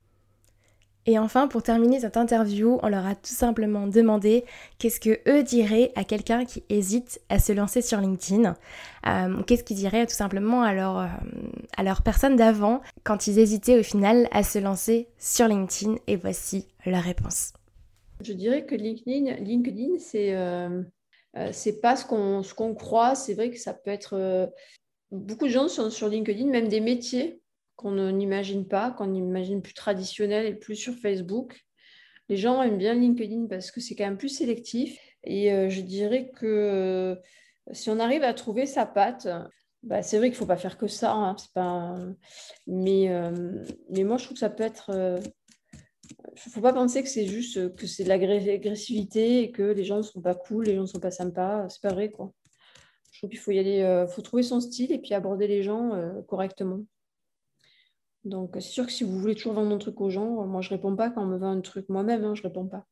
Et 1.06 1.18
enfin, 1.18 1.48
pour 1.48 1.64
terminer 1.64 2.02
cette 2.02 2.18
interview, 2.18 2.78
on 2.84 2.90
leur 2.90 3.06
a 3.06 3.16
tout 3.16 3.34
simplement 3.34 3.88
demandé 3.88 4.44
qu'est-ce 4.78 5.00
que 5.00 5.20
eux 5.28 5.44
diraient 5.44 5.92
à 5.96 6.04
quelqu'un 6.04 6.46
qui 6.46 6.64
hésite 6.70 7.22
à 7.30 7.40
se 7.40 7.52
lancer 7.52 7.82
sur 7.82 8.00
LinkedIn. 8.00 8.56
Euh, 9.08 9.44
qu'est-ce 9.44 9.64
qu'ils 9.64 9.78
diraient 9.78 10.06
tout 10.06 10.16
simplement 10.16 10.62
à 10.62 10.74
leur, 10.74 11.00
euh, 11.00 11.08
à 11.78 11.84
leur 11.84 12.04
personne 12.04 12.36
d'avant 12.36 12.82
quand 13.04 13.28
ils 13.28 13.40
hésitaient 13.40 13.80
au 13.80 13.84
final 13.84 14.28
à 14.32 14.44
se 14.44 14.60
lancer 14.60 15.08
sur 15.18 15.48
LinkedIn? 15.48 15.96
Et 16.08 16.16
voici 16.16 16.68
leur 16.86 17.02
réponse. 17.02 17.54
Je 18.22 18.34
dirais 18.34 18.66
que 18.66 18.76
LinkedIn, 18.76 19.36
LinkedIn 19.38 19.98
c'est 20.00 20.36
euh, 20.36 20.84
c'est 21.52 21.80
pas 21.80 21.96
ce 21.96 22.06
qu'on 22.06 22.44
ce 22.44 22.54
qu'on 22.54 22.76
croit. 22.76 23.16
C'est 23.16 23.34
vrai 23.34 23.50
que 23.50 23.58
ça 23.58 23.74
peut 23.74 23.92
être 23.92 24.52
beaucoup 25.12 25.46
de 25.46 25.52
gens 25.52 25.70
sont 25.70 25.90
sur 25.90 26.10
LinkedIn, 26.10 26.48
même 26.48 26.68
des 26.68 26.82
métiers 26.82 27.42
qu'on 27.80 28.12
n'imagine 28.12 28.68
pas, 28.68 28.92
qu'on 28.92 29.14
imagine 29.14 29.62
plus 29.62 29.74
traditionnel 29.74 30.46
et 30.46 30.54
plus 30.54 30.76
sur 30.76 30.96
Facebook. 30.96 31.66
Les 32.28 32.36
gens 32.36 32.62
aiment 32.62 32.78
bien 32.78 32.94
LinkedIn 32.94 33.48
parce 33.48 33.72
que 33.72 33.80
c'est 33.80 33.96
quand 33.96 34.04
même 34.04 34.18
plus 34.18 34.28
sélectif. 34.28 35.00
Et 35.24 35.50
je 35.70 35.80
dirais 35.80 36.30
que 36.36 37.18
si 37.72 37.90
on 37.90 37.98
arrive 38.00 38.24
à 38.24 38.34
trouver 38.34 38.66
sa 38.66 38.86
patte, 38.86 39.30
bah, 39.84 40.02
c'est 40.02 40.18
vrai 40.18 40.28
qu'il 40.28 40.36
ne 40.36 40.40
faut 40.40 40.46
pas 40.46 40.58
faire 40.58 40.78
que 40.78 40.88
ça. 40.88 41.14
Hein, 41.14 41.38
pas... 41.54 41.96
mais, 42.68 43.10
mais 43.90 44.04
moi, 44.04 44.18
je 44.18 44.26
trouve 44.26 44.36
que 44.36 44.40
ça 44.40 44.50
peut 44.50 44.64
être. 44.64 44.92
Il 44.92 46.48
ne 46.48 46.52
faut 46.52 46.62
pas 46.62 46.74
penser 46.74 47.02
que 47.02 47.08
c'est 47.08 47.28
juste 47.28 47.76
que 47.76 47.88
c'est 47.88 48.04
de 48.04 48.10
l'agressivité 48.10 49.42
et 49.42 49.52
que 49.52 49.64
les 49.64 49.86
gens 49.86 49.98
ne 49.98 50.02
sont 50.02 50.22
pas 50.22 50.36
cool, 50.36 50.66
les 50.66 50.76
gens 50.76 50.82
ne 50.82 50.88
sont 50.88 51.00
pas 51.00 51.12
sympas. 51.12 51.70
C'est 51.70 51.82
pas 51.82 51.94
vrai, 51.94 52.12
quoi. 52.12 52.34
Je 53.14 53.20
trouve 53.20 53.30
qu'il 53.30 53.40
faut 53.40 53.52
y 53.52 53.60
aller, 53.60 54.06
faut 54.10 54.22
trouver 54.22 54.44
son 54.44 54.60
style 54.60 54.92
et 54.92 55.00
puis 55.00 55.14
aborder 55.14 55.48
les 55.48 55.64
gens 55.64 55.92
correctement. 56.28 56.82
Donc, 58.30 58.52
c'est 58.56 58.62
sûr 58.62 58.86
que 58.86 58.92
si 58.92 59.04
vous 59.04 59.18
voulez 59.18 59.36
toujours 59.36 59.54
vendre 59.54 59.74
un 59.74 59.78
truc 59.78 60.00
aux 60.02 60.10
gens, 60.10 60.46
moi, 60.46 60.62
je 60.62 60.70
ne 60.72 60.78
réponds 60.78 60.96
pas 60.96 61.10
quand 61.10 61.24
on 61.24 61.28
me 61.28 61.38
vend 61.38 61.52
un 61.52 61.62
truc 61.62 61.90
moi-même, 61.90 62.24
hein, 62.24 62.36
je 62.36 62.42
ne 62.42 62.48
réponds 62.48 62.68
pas. 62.68 62.86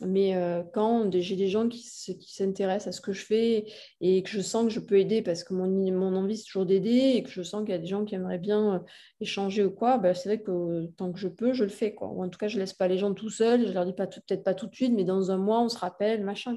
Mais 0.00 0.34
euh, 0.36 0.64
quand 0.72 1.08
j'ai 1.12 1.36
des 1.36 1.46
gens 1.46 1.68
qui, 1.68 1.82
s'intéressent 1.82 2.88
à 2.88 2.92
ce 2.92 3.00
que 3.00 3.12
je 3.12 3.24
fais 3.24 3.66
et 4.00 4.22
que 4.24 4.28
je 4.28 4.40
sens 4.40 4.64
que 4.64 4.70
je 4.70 4.80
peux 4.80 4.98
aider 4.98 5.22
parce 5.22 5.44
que 5.44 5.54
mon, 5.54 6.16
envie, 6.16 6.36
c'est 6.36 6.46
toujours 6.46 6.66
d'aider 6.66 7.12
et 7.14 7.22
que 7.22 7.30
je 7.30 7.42
sens 7.42 7.62
qu'il 7.62 7.70
y 7.70 7.74
a 7.74 7.78
des 7.78 7.86
gens 7.86 8.04
qui 8.04 8.16
aimeraient 8.16 8.38
bien 8.38 8.74
euh, 8.74 8.78
échanger 9.20 9.62
ou 9.64 9.70
quoi, 9.70 9.98
bah, 9.98 10.12
c'est 10.14 10.28
vrai 10.28 10.42
que 10.42 10.50
euh, 10.50 10.86
tant 10.96 11.12
que 11.12 11.18
je 11.20 11.28
peux, 11.28 11.52
je 11.52 11.62
le 11.62 11.70
fais. 11.70 11.94
Quoi. 11.94 12.08
Ou 12.08 12.24
en 12.24 12.28
tout 12.28 12.38
cas, 12.38 12.48
je 12.48 12.56
ne 12.56 12.60
laisse 12.62 12.72
pas 12.72 12.88
les 12.88 12.98
gens 12.98 13.14
tout 13.14 13.30
seuls. 13.30 13.62
Je 13.62 13.68
ne 13.68 13.72
leur 13.72 13.84
dis 13.84 13.92
peut-être 13.92 14.42
pas 14.42 14.54
tout 14.54 14.66
de 14.66 14.74
suite, 14.74 14.92
mais 14.92 15.04
dans 15.04 15.30
un 15.30 15.38
mois, 15.38 15.60
on 15.60 15.68
se 15.68 15.78
rappelle, 15.78 16.24
machin. 16.24 16.56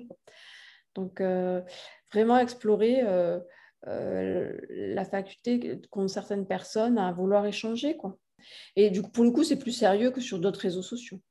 Donc, 0.95 1.21
vraiment 2.11 2.39
explorer 2.39 3.03
la 3.83 5.05
faculté 5.05 5.79
qu'ont 5.89 6.07
certaines 6.07 6.47
personnes 6.47 6.97
à 6.97 7.11
vouloir 7.11 7.45
échanger. 7.45 7.95
Quoi. 7.95 8.17
Et 8.75 8.89
du 8.89 9.01
coup, 9.01 9.11
pour 9.11 9.23
le 9.23 9.31
coup, 9.31 9.43
c'est 9.43 9.59
plus 9.59 9.71
sérieux 9.71 10.11
que 10.11 10.21
sur 10.21 10.39
d'autres 10.39 10.61
réseaux 10.61 10.81
sociaux 10.81 11.21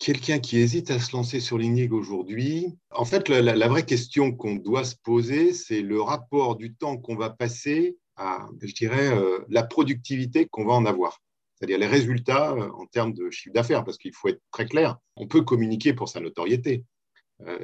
quelqu'un 0.00 0.38
qui 0.38 0.58
hésite 0.58 0.90
à 0.90 0.98
se 0.98 1.14
lancer 1.14 1.38
sur 1.38 1.58
LinkedIn 1.58 1.94
aujourd'hui, 1.94 2.74
en 2.90 3.04
fait, 3.04 3.28
la, 3.28 3.68
vraie 3.68 3.84
question 3.84 4.32
qu'on 4.32 4.56
doit 4.56 4.82
se 4.82 4.96
poser, 4.96 5.52
c'est 5.52 5.82
le 5.82 6.00
rapport 6.00 6.56
du 6.56 6.74
temps 6.74 6.96
qu'on 6.96 7.16
va 7.16 7.30
passer 7.30 7.96
à, 8.16 8.48
je 8.60 8.72
dirais, 8.72 9.14
euh, 9.14 9.38
la 9.48 9.62
productivité 9.62 10.46
qu'on 10.46 10.64
va 10.64 10.72
en 10.72 10.86
avoir. 10.86 11.20
C'est-à-dire 11.54 11.78
les 11.78 11.86
résultats 11.86 12.52
euh, 12.52 12.70
en 12.72 12.86
termes 12.86 13.12
de 13.12 13.30
chiffre 13.30 13.52
d'affaires, 13.54 13.84
parce 13.84 13.98
qu'il 13.98 14.14
faut 14.14 14.28
être 14.28 14.40
très 14.50 14.64
clair. 14.64 14.96
On 15.16 15.26
peut 15.26 15.42
communiquer 15.42 15.92
pour 15.92 16.08
sa 16.08 16.20
notoriété, 16.20 16.82
euh, 16.82 16.99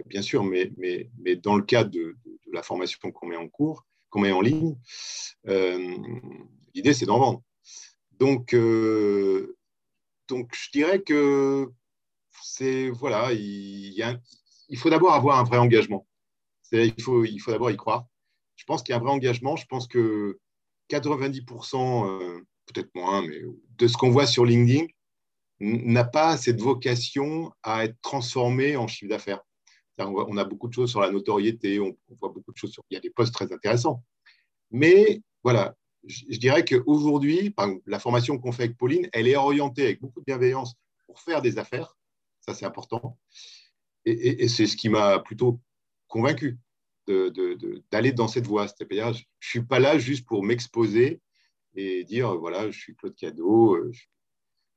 bien 0.06 0.22
sûr, 0.22 0.44
mais, 0.44 0.72
mais, 0.76 1.10
mais, 1.18 1.36
dans 1.36 1.56
le 1.56 1.62
cas 1.62 1.84
de, 1.84 2.16
la 2.52 2.62
formation 2.62 3.10
qu'on 3.10 3.26
met 3.26 3.36
en 3.36 3.48
cours, 3.48 3.84
qu'on 4.10 4.20
met 4.20 4.32
en 4.32 4.40
ligne, 4.40 4.76
l'idée, 6.74 6.94
c'est 6.94 7.06
d'en 7.06 7.18
vendre. 7.18 7.42
Donc, 8.18 8.54
donc, 10.28 10.54
je 10.54 10.70
dirais 10.72 11.02
que 11.02 11.70
c'est 12.42 12.90
voilà, 12.90 13.32
il, 13.32 13.94
il 14.68 14.78
faut 14.78 14.90
d'abord 14.90 15.14
avoir 15.14 15.38
un 15.38 15.44
vrai 15.44 15.58
engagement. 15.58 16.06
Il 16.72 17.00
faut, 17.00 17.24
il 17.24 17.38
faut 17.38 17.52
d'abord 17.52 17.70
y 17.70 17.76
croire. 17.76 18.06
Je 18.56 18.64
pense 18.64 18.82
qu'il 18.82 18.92
y 18.92 18.94
a 18.94 18.96
un 18.96 19.02
vrai 19.02 19.12
engagement. 19.12 19.56
Je 19.56 19.66
pense 19.66 19.86
que 19.86 20.38
90%, 20.90 22.06
euh, 22.06 22.40
peut-être 22.66 22.90
moins, 22.94 23.22
mais 23.22 23.40
de 23.78 23.86
ce 23.86 23.96
qu'on 23.96 24.10
voit 24.10 24.26
sur 24.26 24.44
LinkedIn 24.44 24.86
n'a 25.60 26.04
pas 26.04 26.36
cette 26.36 26.60
vocation 26.60 27.52
à 27.62 27.84
être 27.84 27.96
transformé 28.02 28.76
en 28.76 28.86
chiffre 28.86 29.08
d'affaires. 29.08 29.40
On 29.98 30.36
a 30.36 30.44
beaucoup 30.44 30.68
de 30.68 30.74
choses 30.74 30.90
sur 30.90 31.00
la 31.00 31.10
notoriété, 31.10 31.80
on, 31.80 31.96
voit 32.20 32.28
beaucoup 32.28 32.52
de 32.52 32.56
choses 32.56 32.72
sur. 32.72 32.84
Il 32.90 32.94
y 32.94 32.98
a 32.98 33.00
des 33.00 33.10
postes 33.10 33.32
très 33.32 33.52
intéressants. 33.52 34.02
Mais 34.70 35.22
voilà, 35.42 35.74
je, 36.06 36.24
je 36.28 36.38
dirais 36.38 36.64
qu'aujourd'hui, 36.64 37.54
la 37.86 37.98
formation 37.98 38.38
qu'on 38.38 38.52
fait 38.52 38.64
avec 38.64 38.76
Pauline, 38.76 39.08
elle 39.12 39.28
est 39.28 39.36
orientée 39.36 39.84
avec 39.84 40.00
beaucoup 40.00 40.20
de 40.20 40.24
bienveillance 40.26 40.74
pour 41.06 41.20
faire 41.20 41.40
des 41.40 41.58
affaires 41.58 41.96
ça, 42.46 42.54
c'est 42.54 42.66
important. 42.66 43.18
Et, 44.04 44.46
c'est 44.48 44.66
ce 44.66 44.76
qui 44.76 44.88
m'a 44.88 45.18
plutôt 45.18 45.60
convaincu 46.06 46.58
d'aller 47.08 48.12
dans 48.12 48.28
cette 48.28 48.46
voie. 48.46 48.68
C'est-à-dire, 48.68 49.12
je 49.12 49.20
ne 49.20 49.24
suis 49.40 49.62
pas 49.62 49.80
là 49.80 49.98
juste 49.98 50.26
pour 50.26 50.44
m'exposer 50.44 51.20
et 51.74 52.04
dire, 52.04 52.36
voilà, 52.38 52.70
je 52.70 52.78
suis 52.78 52.94
Claude 52.94 53.16
Cadeau, 53.16 53.92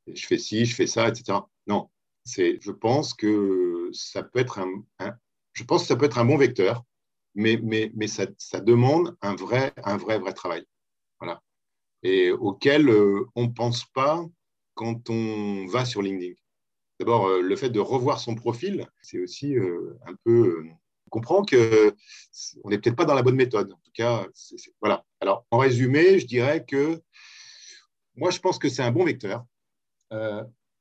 je, 0.07 0.25
fais 0.25 0.39
ci, 0.39 0.65
je 0.65 0.75
fais 0.75 0.87
ça, 0.87 1.07
etc. 1.07 1.39
Non, 1.67 1.89
je 2.25 2.71
pense 2.71 3.13
que 3.13 3.89
ça 3.93 4.23
peut 4.23 4.39
être 4.39 4.59
un, 4.59 6.25
bon 6.25 6.37
vecteur, 6.37 6.83
mais, 7.35 7.91
ça, 8.07 8.59
demande 8.59 9.15
un 9.21 9.35
vrai, 9.35 9.73
travail. 10.35 10.65
Voilà. 11.19 11.41
Et 12.03 12.31
auquel 12.31 12.89
euh, 12.89 13.25
on 13.35 13.43
ne 13.43 13.51
pense 13.51 13.85
pas 13.85 14.25
quand 14.73 15.09
on 15.09 15.65
va 15.67 15.83
sur 15.83 16.01
LinkedIn. 16.01 16.33
D'abord, 16.99 17.27
euh, 17.27 17.41
le 17.41 17.55
fait 17.55 17.69
de 17.69 17.79
revoir 17.79 18.19
son 18.19 18.35
profil, 18.35 18.87
c'est 19.01 19.19
aussi 19.19 19.57
euh, 19.57 19.97
un 20.05 20.15
peu. 20.23 20.63
On 21.07 21.09
comprend 21.09 21.43
qu'on 21.43 22.69
n'est 22.69 22.77
peut-être 22.77 22.95
pas 22.95 23.05
dans 23.05 23.15
la 23.15 23.23
bonne 23.23 23.35
méthode. 23.35 23.73
En 23.73 23.79
tout 23.83 23.91
cas, 23.93 24.27
voilà. 24.79 25.03
Alors, 25.19 25.45
en 25.51 25.57
résumé, 25.57 26.19
je 26.19 26.27
dirais 26.27 26.63
que 26.65 27.01
moi, 28.15 28.31
je 28.31 28.39
pense 28.39 28.59
que 28.59 28.69
c'est 28.69 28.83
un 28.83 28.91
bon 28.91 29.05
vecteur 29.05 29.43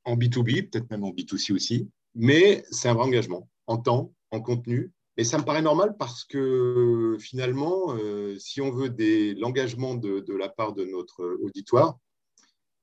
en 0.09 0.16
B2B, 0.16 0.71
peut-être 0.71 0.90
même 0.90 1.05
en 1.05 1.11
B2C 1.11 1.53
aussi, 1.53 1.88
mais 2.14 2.64
c'est 2.71 2.88
un 2.88 2.94
vrai 2.94 3.05
engagement 3.05 3.49
en 3.66 3.79
temps, 3.79 4.12
en 4.31 4.40
contenu. 4.40 4.92
Et 5.16 5.25
ça 5.25 5.38
me 5.38 5.44
paraît 5.44 5.62
normal 5.62 5.97
parce 5.99 6.25
que 6.25 7.16
finalement, 7.18 7.97
si 8.38 8.61
on 8.61 8.71
veut 8.71 8.88
de 8.88 9.38
l'engagement 9.40 9.97
de, 9.97 10.37
la 10.37 10.49
part 10.49 10.75
de 10.75 10.85
notre 10.85 11.25
auditoire, 11.42 11.99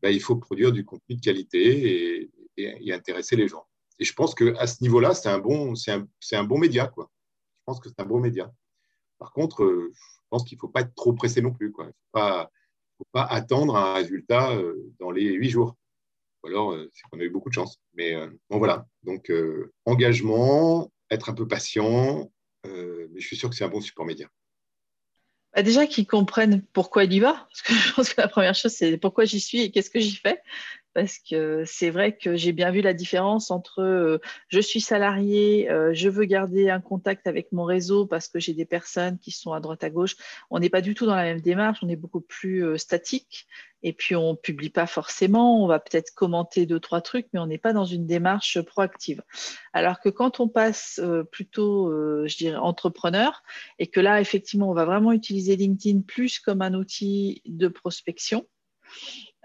ben, 0.02 0.10
il 0.10 0.22
faut 0.22 0.36
produire 0.36 0.72
du 0.72 0.84
contenu 0.84 1.16
de 1.16 1.22
qualité 1.22 2.30
et, 2.58 2.94
intéresser 2.94 3.36
les 3.36 3.48
gens. 3.48 3.66
Et 4.00 4.06
je 4.06 4.14
pense 4.14 4.36
qu'à 4.36 4.68
ce 4.68 4.84
niveau-là, 4.84 5.14
c'est 5.14 5.30
un, 5.30 5.40
bon, 5.40 5.74
un, 5.88 6.44
bon 6.44 6.58
média. 6.58 6.92
Je 6.96 7.04
pense 7.66 7.80
que 7.80 7.90
c'est 7.90 8.00
un 8.00 8.06
bon 8.06 8.20
média. 8.20 8.52
Par 9.18 9.32
contre, 9.32 9.64
euh, 9.64 9.92
je 9.94 10.28
pense 10.30 10.44
qu'il 10.44 10.58
ne 10.58 10.60
faut 10.60 10.68
pas 10.68 10.82
être 10.82 10.94
trop 10.96 11.14
pressé 11.14 11.42
non 11.42 11.52
plus. 11.52 11.68
Il 11.68 11.82
ne 11.82 11.88
faut 11.88 11.94
pas, 12.12 12.52
faut 12.98 13.08
pas 13.12 13.24
attendre 13.24 13.76
un 13.76 13.94
résultat 13.94 14.52
euh, 14.52 14.94
dans 15.00 15.12
les 15.12 15.32
huit 15.34 15.50
jours. 15.50 15.76
Ou 16.46 16.48
alors, 16.48 16.74
euh, 16.74 16.92
c'est 16.94 17.02
qu'on 17.10 17.20
a 17.20 17.24
eu 17.24 17.30
beaucoup 17.32 17.50
de 17.50 17.56
chance. 17.56 17.80
Mais 17.96 18.16
bon, 18.50 18.60
voilà. 18.60 18.86
Donc, 19.04 19.32
engagement, 19.86 20.92
être 21.10 21.30
un 21.30 21.34
peu 21.34 21.48
patient. 21.48 22.32
mais 22.64 23.20
je 23.20 23.26
suis 23.26 23.36
sûr 23.36 23.50
que 23.50 23.56
c'est 23.56 23.64
un 23.64 23.70
bon 23.70 23.82
support 23.82 24.06
média. 24.06 24.28
Bah, 25.56 25.64
déjà 25.64 25.88
qu'ils 25.88 26.06
comprennent 26.06 26.62
pourquoi 26.74 27.06
il 27.06 27.14
y 27.14 27.20
va. 27.20 27.34
Parce 27.34 27.62
que 27.64 27.74
je 27.74 27.94
pense 27.94 28.14
que 28.14 28.22
la 28.22 28.28
première 28.28 28.54
chose, 28.54 28.74
c'est 28.74 28.98
pourquoi 28.98 29.26
j'y 29.26 29.40
suis 29.40 29.62
et 29.62 29.72
qu'est-ce 29.72 29.90
que 29.90 30.00
j'y 30.00 30.18
fais 30.18 30.40
parce 30.96 31.20
que 31.20 31.64
c'est 31.66 31.90
vrai 31.90 32.16
que 32.16 32.38
j'ai 32.38 32.54
bien 32.54 32.72
vu 32.72 32.80
la 32.80 32.94
différence 32.94 33.52
entre 33.52 33.82
euh, 33.82 34.20
je 34.48 34.62
suis 34.62 34.80
salarié, 34.80 35.70
euh, 35.70 35.94
je 35.94 36.08
veux 36.08 36.24
garder 36.24 36.70
un 36.70 36.80
contact 36.80 37.28
avec 37.28 37.52
mon 37.52 37.66
réseau 37.66 38.08
parce 38.08 38.30
que 38.30 38.40
j'ai 38.40 38.54
des 38.54 38.66
personnes 38.66 39.20
qui 39.20 39.32
sont 39.32 39.52
à 39.52 39.60
droite 39.60 39.84
à 39.84 39.90
gauche. 39.90 40.16
On 40.50 40.58
n'est 40.58 40.70
pas 40.70 40.80
du 40.80 40.96
tout 40.96 41.06
dans 41.06 41.16
la 41.16 41.24
même 41.24 41.42
démarche, 41.42 41.80
on 41.84 41.90
est 41.90 41.98
beaucoup 41.98 42.22
plus 42.22 42.66
euh, 42.66 42.78
statique 42.78 43.46
et 43.84 43.92
puis 43.92 44.16
on 44.16 44.38
publie 44.38 44.70
pas 44.70 44.88
forcément, 44.88 45.62
on 45.62 45.68
va 45.68 45.80
peut-être 45.80 46.14
commenter 46.16 46.66
deux 46.66 46.80
trois 46.80 47.02
trucs, 47.02 47.28
mais 47.34 47.42
on 47.42 47.48
n'est 47.48 47.58
pas 47.58 47.74
dans 47.74 47.86
une 47.86 48.08
démarche 48.08 48.62
proactive. 48.62 49.22
Alors 49.74 50.00
que 50.00 50.08
quand 50.08 50.40
on 50.40 50.48
passe 50.48 51.02
plutôt, 51.30 51.92
je 52.26 52.38
dirais, 52.38 52.56
entrepreneur 52.56 53.44
et 53.78 53.88
que 53.88 54.00
là 54.00 54.22
effectivement 54.22 54.72
on 54.72 54.74
va 54.74 54.86
vraiment 54.86 55.12
utiliser 55.12 55.56
LinkedIn 55.56 56.02
plus 56.02 56.40
comme 56.40 56.64
un 56.64 56.74
outil 56.74 57.44
de 57.46 57.68
prospection 57.68 58.48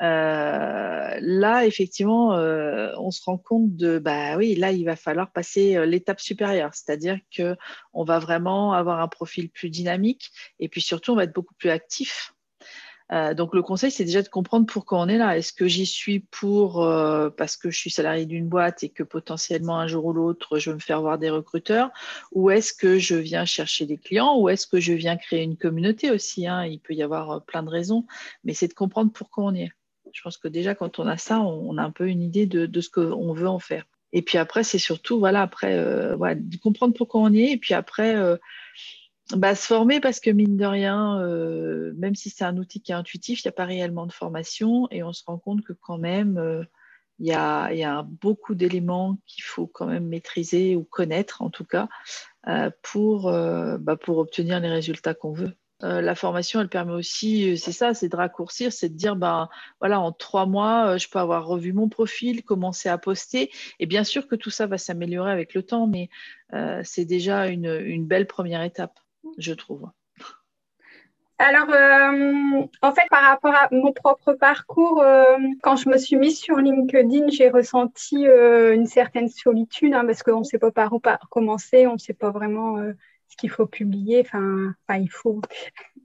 là, 0.01 1.67
effectivement, 1.67 2.35
euh, 2.35 2.93
on 2.99 3.11
se 3.11 3.23
rend 3.25 3.39
compte 3.39 3.77
de, 3.77 3.99
bah 3.99 4.37
oui, 4.37 4.55
là, 4.55 4.73
il 4.73 4.85
va 4.85 4.97
falloir 4.97 5.31
passer 5.33 5.77
euh, 5.77 5.87
l'étape 5.87 6.21
supérieure, 6.21 6.75
c'est-à-dire 6.75 7.19
que 7.35 7.57
on 7.93 8.05
va 8.05 8.19
vraiment 8.19 8.73
avoir 8.73 9.01
un 9.01 9.09
profil 9.09 9.51
plus 9.51 9.71
dynamique 9.71 10.31
et 10.59 10.69
puis 10.69 10.81
surtout, 10.81 11.13
on 11.13 11.17
va 11.17 11.25
être 11.25 11.35
beaucoup 11.35 11.55
plus 11.55 11.71
actif. 11.71 12.35
donc, 13.37 13.55
le 13.55 13.63
conseil, 13.63 13.91
c'est 13.91 14.05
déjà 14.05 14.23
de 14.23 14.29
comprendre 14.29 14.67
pourquoi 14.67 15.01
on 15.01 15.09
est 15.09 15.19
là. 15.19 15.37
Est-ce 15.37 15.53
que 15.53 15.67
j'y 15.67 15.85
suis 15.85 16.21
pour 16.21 16.75
parce 17.37 17.57
que 17.57 17.69
je 17.71 17.77
suis 17.77 17.91
salarié 17.91 18.25
d'une 18.25 18.49
boîte 18.49 18.85
et 18.85 18.89
que 18.89 19.03
potentiellement 19.03 19.79
un 19.81 19.89
jour 19.89 20.05
ou 20.07 20.13
l'autre, 20.13 20.59
je 20.59 20.71
veux 20.71 20.77
me 20.77 20.81
faire 20.81 21.01
voir 21.01 21.19
des 21.19 21.29
recruteurs, 21.31 21.91
ou 22.33 22.51
est-ce 22.51 22.73
que 22.73 22.99
je 23.01 23.17
viens 23.17 23.45
chercher 23.45 23.85
des 23.87 23.99
clients, 23.99 24.39
ou 24.39 24.49
est-ce 24.49 24.67
que 24.67 24.79
je 24.81 24.93
viens 24.93 25.17
créer 25.17 25.43
une 25.43 25.57
communauté 25.57 26.11
aussi 26.13 26.47
hein? 26.47 26.65
Il 26.67 26.79
peut 26.81 26.95
y 26.95 27.03
avoir 27.03 27.45
plein 27.45 27.65
de 27.65 27.71
raisons, 27.71 28.07
mais 28.45 28.55
c'est 28.55 28.69
de 28.69 28.75
comprendre 28.75 29.13
pourquoi 29.13 29.45
on 29.45 29.55
est. 29.55 29.71
Je 30.13 30.23
pense 30.23 30.39
que 30.39 30.49
déjà, 30.49 30.75
quand 30.75 30.99
on 30.99 31.07
a 31.07 31.17
ça, 31.17 31.41
on, 31.41 31.77
a 31.79 31.83
un 31.83 31.91
peu 31.91 32.09
une 32.09 32.23
idée 32.23 32.47
de, 32.47 32.81
ce 32.81 32.89
qu'on 32.89 33.33
veut 33.33 33.49
en 33.49 33.59
faire. 33.59 33.85
Et 34.13 34.23
puis 34.23 34.39
après, 34.39 34.65
c'est 34.65 34.79
surtout, 34.79 35.19
voilà, 35.19 35.43
après, 35.43 35.79
euh, 35.79 36.17
comprendre 36.63 36.95
pourquoi 36.95 37.21
on 37.21 37.33
y 37.33 37.43
est. 37.43 37.53
Et 37.53 37.57
puis 37.57 37.75
après, 37.75 38.17
euh, 38.17 38.37
bah, 39.37 39.55
se 39.55 39.67
former 39.67 40.01
parce 40.01 40.19
que 40.19 40.31
mine 40.31 40.57
de 40.57 40.65
rien, 40.65 41.21
euh, 41.21 41.93
même 41.97 42.17
si 42.17 42.31
c'est 42.31 42.45
un 42.45 42.57
outil 42.57 42.81
qui 42.81 42.93
est 42.93 42.97
intuitif, 42.97 43.45
il 43.45 43.47
n'y 43.47 43.51
a 43.51 43.53
pas 43.53 43.67
réellement 43.67 44.07
de 44.07 44.13
formation. 44.13 44.89
Et 44.91 45.03
on 45.03 45.13
se 45.13 45.23
rend 45.25 45.39
compte 45.39 45.63
que 45.63 45.73
quand 45.73 45.99
même, 45.99 46.67
il 47.21 47.27
y, 47.29 47.33
a, 47.35 48.03
beaucoup 48.03 48.55
d'éléments 48.55 49.19
qu'il 49.27 49.45
faut 49.45 49.69
quand 49.69 49.87
même 49.87 50.09
maîtriser 50.09 50.75
ou 50.75 50.83
connaître, 50.83 51.43
en 51.43 51.51
tout 51.51 51.65
cas, 51.65 51.89
bah, 52.45 52.71
pour 52.83 54.19
obtenir 54.19 54.59
les 54.59 54.71
résultats 54.71 55.15
qu'on 55.15 55.33
veut. 55.33 55.55
Euh, 55.83 56.01
la 56.01 56.15
formation, 56.15 56.61
elle 56.61 56.69
permet 56.69 56.93
aussi, 56.93 57.57
c'est 57.57 57.73
ça, 57.73 57.95
c'est 57.95 58.09
de 58.09 58.17
raccourcir, 58.17 58.73
c'est 58.73 58.89
de 58.89 58.97
dire, 58.97 59.17
ben 59.17 59.49
voilà, 59.81 60.01
en 60.01 60.13
trois 60.13 60.47
mois, 60.47 60.97
je 60.99 61.09
peux 61.09 61.19
avoir 61.19 61.47
revu 61.47 61.73
mon 61.73 61.89
profil, 61.89 62.43
commencer 62.43 62.89
à 62.89 62.99
poster. 62.99 63.51
Et 63.79 63.87
bien 63.87 64.05
sûr 64.05 64.27
que 64.29 64.37
tout 64.37 64.51
ça 64.51 64.67
va 64.67 64.79
s'améliorer 64.79 65.33
avec 65.33 65.55
le 65.55 65.63
temps, 65.63 65.87
mais 65.87 66.09
c'est 66.85 67.05
déjà 67.05 67.49
une 67.49 68.07
belle 68.07 68.27
première 68.27 68.63
étape, 68.63 68.99
je 69.39 69.53
trouve. 69.53 69.91
Alors, 71.43 71.71
euh, 71.71 72.67
en 72.83 72.93
fait, 72.93 73.09
par 73.09 73.23
rapport 73.23 73.55
à 73.55 73.69
mon 73.71 73.95
propre 73.95 74.35
parcours, 74.35 75.01
euh, 75.01 75.39
quand 75.63 75.75
je 75.77 75.89
me 75.89 75.97
suis 75.97 76.17
mise 76.17 76.39
sur 76.39 76.57
LinkedIn, 76.57 77.29
j'ai 77.29 77.49
ressenti 77.49 78.27
euh, 78.27 78.75
une 78.75 78.85
certaine 78.85 79.31
solitude 79.31 79.95
hein, 79.95 80.05
parce 80.05 80.23
qu'on 80.23 80.41
ne 80.41 80.45
sait 80.45 80.59
pas 80.59 80.71
par 80.71 80.93
où 80.93 81.01
commencer, 81.31 81.87
on 81.87 81.95
ne 81.95 81.99
sait 81.99 82.13
pas 82.13 82.31
vraiment 82.31 82.77
ce 83.31 83.37
qu'il 83.37 83.51
faut 83.51 83.67
publier. 83.67 84.21
Enfin, 84.21 84.75
il 84.91 85.11
faut. 85.11 85.41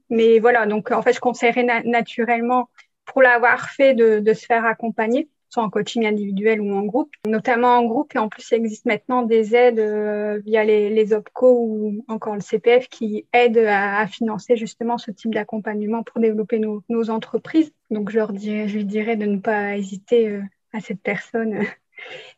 Mais 0.10 0.40
voilà, 0.40 0.66
donc 0.66 0.92
en 0.92 1.02
fait, 1.02 1.14
je 1.14 1.20
conseillerais 1.20 1.84
naturellement, 1.84 2.70
pour 3.06 3.22
l'avoir 3.22 3.70
fait, 3.70 3.94
de, 3.94 4.34
se 4.34 4.46
faire 4.46 4.66
accompagner 4.66 5.30
en 5.58 5.70
coaching 5.70 6.06
individuel 6.06 6.62
ou 6.62 6.74
en 6.74 6.84
groupe, 6.84 7.12
notamment 7.26 7.78
en 7.78 7.86
groupe. 7.86 8.16
Et 8.16 8.20
en 8.20 8.30
plus, 8.30 8.50
il 8.52 8.56
existe 8.56 8.86
maintenant 8.86 9.24
des 9.24 9.56
aides 9.56 9.80
euh, 9.80 10.40
via 10.46 10.64
les, 10.64 11.14
OPCO 11.14 11.58
ou 11.60 12.06
encore 12.08 12.36
le 12.36 12.42
CPF 12.42 12.88
qui 12.90 13.26
aident 13.34 13.66
à, 13.68 14.06
financer 14.08 14.58
justement 14.58 14.98
ce 14.98 15.12
type 15.12 15.34
d'accompagnement 15.34 16.04
pour 16.04 16.20
développer 16.22 16.60
nos, 16.60 17.10
entreprises. 17.10 17.72
Donc, 17.92 18.10
je, 18.10 18.18
leur 18.18 18.34
dirais, 18.34 18.68
je 18.68 18.78
lui 18.78 18.86
dirais 18.86 19.16
de 19.16 19.26
ne 19.26 19.38
pas 19.38 19.78
hésiter 19.78 20.30
euh, 20.30 20.42
à 20.74 20.80
cette 20.80 21.02
personne. 21.02 21.62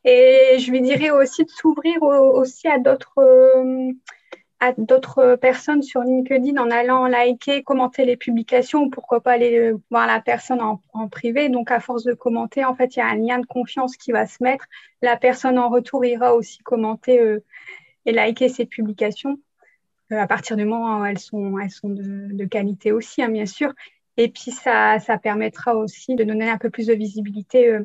Et 0.06 0.58
je 0.60 0.72
lui 0.72 0.82
dirais 0.82 1.10
aussi 1.10 1.44
de 1.44 1.50
s'ouvrir 1.50 2.02
aussi 2.04 2.68
à 2.68 2.80
d'autres 2.80 3.18
euh, 3.18 3.92
à 4.60 4.74
d'autres 4.74 5.36
personnes 5.36 5.84
sur 5.84 6.02
LinkedIn 6.02 6.58
en 6.58 6.72
allant 6.72 7.06
liker, 7.06 7.64
commenter 7.64 8.06
les 8.06 8.18
publications 8.18 8.84
ou 8.84 8.90
pourquoi 8.90 9.22
pas 9.22 9.34
aller 9.34 9.58
euh, 9.58 9.78
voir 9.92 10.08
la 10.08 10.20
personne 10.20 10.62
en, 10.62 11.08
privé. 11.10 11.50
Donc, 11.50 11.70
à 11.70 11.80
force 11.80 12.04
de 12.04 12.14
commenter, 12.14 12.66
en 12.66 12.76
fait, 12.76 12.96
il 12.96 13.00
y 13.00 13.02
a 13.02 13.08
un 13.08 13.16
lien 13.16 13.40
de 13.40 13.46
confiance 13.46 13.96
qui 13.98 14.12
va 14.12 14.26
se 14.26 14.44
mettre. 14.44 14.66
La 15.02 15.16
personne 15.16 15.60
en 15.60 15.70
retour 15.70 16.04
ira 16.06 16.34
aussi 16.36 16.60
commenter 16.60 17.20
euh, 17.20 17.44
et 18.06 18.12
liker 18.12 18.50
ses 18.50 18.66
publications. 18.66 19.38
Euh, 20.12 20.18
à 20.18 20.28
partir 20.28 20.58
du 20.58 20.66
moment 20.66 21.02
où 21.02 21.06
elles 21.06 21.20
sont, 21.20 21.52
de, 21.84 22.46
qualité 22.46 22.92
aussi, 22.92 23.22
hein, 23.22 23.30
bien 23.30 23.46
sûr. 23.46 23.74
Et 24.18 24.30
puis, 24.30 24.50
ça, 24.52 24.98
ça 25.00 25.20
permettra 25.20 25.76
aussi 25.76 26.16
de 26.16 26.24
donner 26.24 26.50
un 26.50 26.58
peu 26.58 26.72
plus 26.72 26.88
de 26.88 26.94
visibilité 26.94 27.78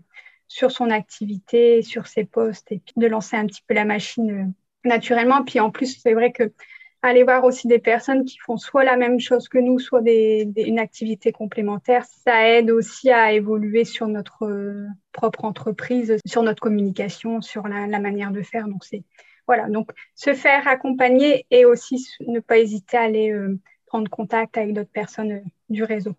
sur 0.49 0.71
son 0.71 0.91
activité, 0.91 1.83
sur 1.83 2.07
ses 2.07 2.25
posts 2.25 2.73
et 2.73 2.79
puis 2.79 2.95
de 2.97 3.07
lancer 3.07 3.37
un 3.37 3.47
petit 3.47 3.63
peu 3.67 3.75
la 3.75 3.85
machine 3.85 4.55
naturellement. 4.85 5.45
Puis 5.45 5.61
en 5.61 5.71
plus, 5.71 5.99
c'est 6.01 6.15
vrai 6.15 6.33
que 6.33 6.53
aller 7.03 7.25
voir 7.25 7.45
aussi 7.45 7.67
des 7.67 7.81
personnes 7.81 8.25
qui 8.25 8.39
font 8.39 8.57
soit 8.57 8.85
la 8.85 8.97
même 8.97 9.19
chose 9.19 9.49
que 9.49 9.59
nous, 9.59 9.79
soit 9.79 10.03
des, 10.03 10.49
une 10.57 10.79
activité 10.79 11.33
complémentaire, 11.33 12.05
ça 12.05 12.49
aide 12.49 12.71
aussi 12.71 13.11
à 13.11 13.33
évoluer 13.33 13.85
sur 13.85 14.07
notre 14.07 14.45
euh, 14.45 14.87
propre 15.11 15.45
entreprise, 15.45 16.17
sur 16.25 16.43
notre 16.45 16.61
communication, 16.61 17.41
sur 17.43 17.67
la, 17.67 17.99
manière 17.99 18.31
de 18.31 18.43
faire. 18.43 18.69
Donc 18.69 18.85
c'est 18.85 19.03
voilà, 19.49 19.69
donc 19.69 19.91
se 20.15 20.35
faire 20.35 20.69
accompagner 20.69 21.47
et 21.51 21.65
aussi 21.65 22.07
ne 22.21 22.39
pas 22.39 22.59
hésiter 22.59 22.97
à 22.97 23.03
aller 23.03 23.33
euh, 23.33 23.59
prendre 23.87 24.09
contact 24.09 24.57
avec 24.57 24.73
d'autres 24.73 24.93
personnes 24.93 25.33
euh, 25.33 25.41
du 25.69 25.83
réseau. 25.83 26.15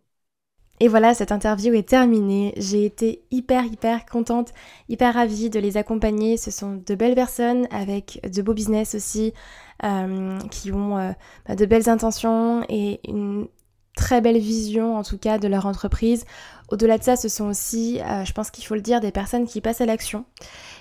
Et 0.80 0.88
voilà, 0.88 1.14
cette 1.14 1.32
interview 1.32 1.74
est 1.74 1.88
terminée. 1.88 2.54
J'ai 2.58 2.86
été 2.86 3.24
hyper, 3.32 3.64
hyper 3.66 4.06
contente, 4.06 4.54
hyper 4.90 5.14
ravie 5.14 5.50
de 5.50 5.60
les 5.60 5.78
accompagner. 5.78 6.36
Ce 6.36 6.52
sont 6.52 6.82
de 6.86 6.96
belles 6.96 7.16
personnes 7.16 7.68
avec 7.72 8.20
de 8.28 8.42
beaux 8.42 8.56
business 8.56 8.96
aussi, 8.96 9.34
euh, 9.84 10.40
qui 10.50 10.72
ont 10.72 10.98
euh, 10.98 11.12
bah, 11.48 11.56
de 11.56 11.66
belles 11.66 11.90
intentions 11.90 12.66
et 12.70 13.00
une 13.08 13.48
très 13.96 14.22
belle 14.22 14.40
vision 14.40 14.98
en 14.98 15.04
tout 15.04 15.20
cas 15.20 15.38
de 15.38 15.48
leur 15.48 15.68
entreprise. 15.68 16.26
Au-delà 16.70 16.98
de 16.98 17.04
ça, 17.04 17.16
ce 17.16 17.30
sont 17.30 17.46
aussi, 17.46 18.02
euh, 18.02 18.26
je 18.26 18.34
pense 18.34 18.50
qu'il 18.50 18.66
faut 18.66 18.74
le 18.74 18.82
dire, 18.82 19.00
des 19.00 19.12
personnes 19.12 19.46
qui 19.46 19.62
passent 19.62 19.82
à 19.82 19.86
l'action. 19.86 20.26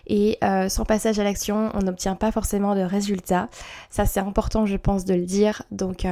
Et 0.06 0.38
sans 0.68 0.84
passage 0.84 1.18
à 1.20 1.24
l'action, 1.24 1.70
on 1.74 1.80
n'obtient 1.80 2.16
pas 2.16 2.32
forcément 2.32 2.74
de 2.74 2.80
résultats. 2.80 3.48
Ça, 3.88 4.04
c'est 4.04 4.20
important, 4.20 4.66
je 4.66 4.76
pense, 4.76 5.04
de 5.04 5.14
le 5.14 5.26
dire. 5.26 5.62
Donc, 5.70 6.06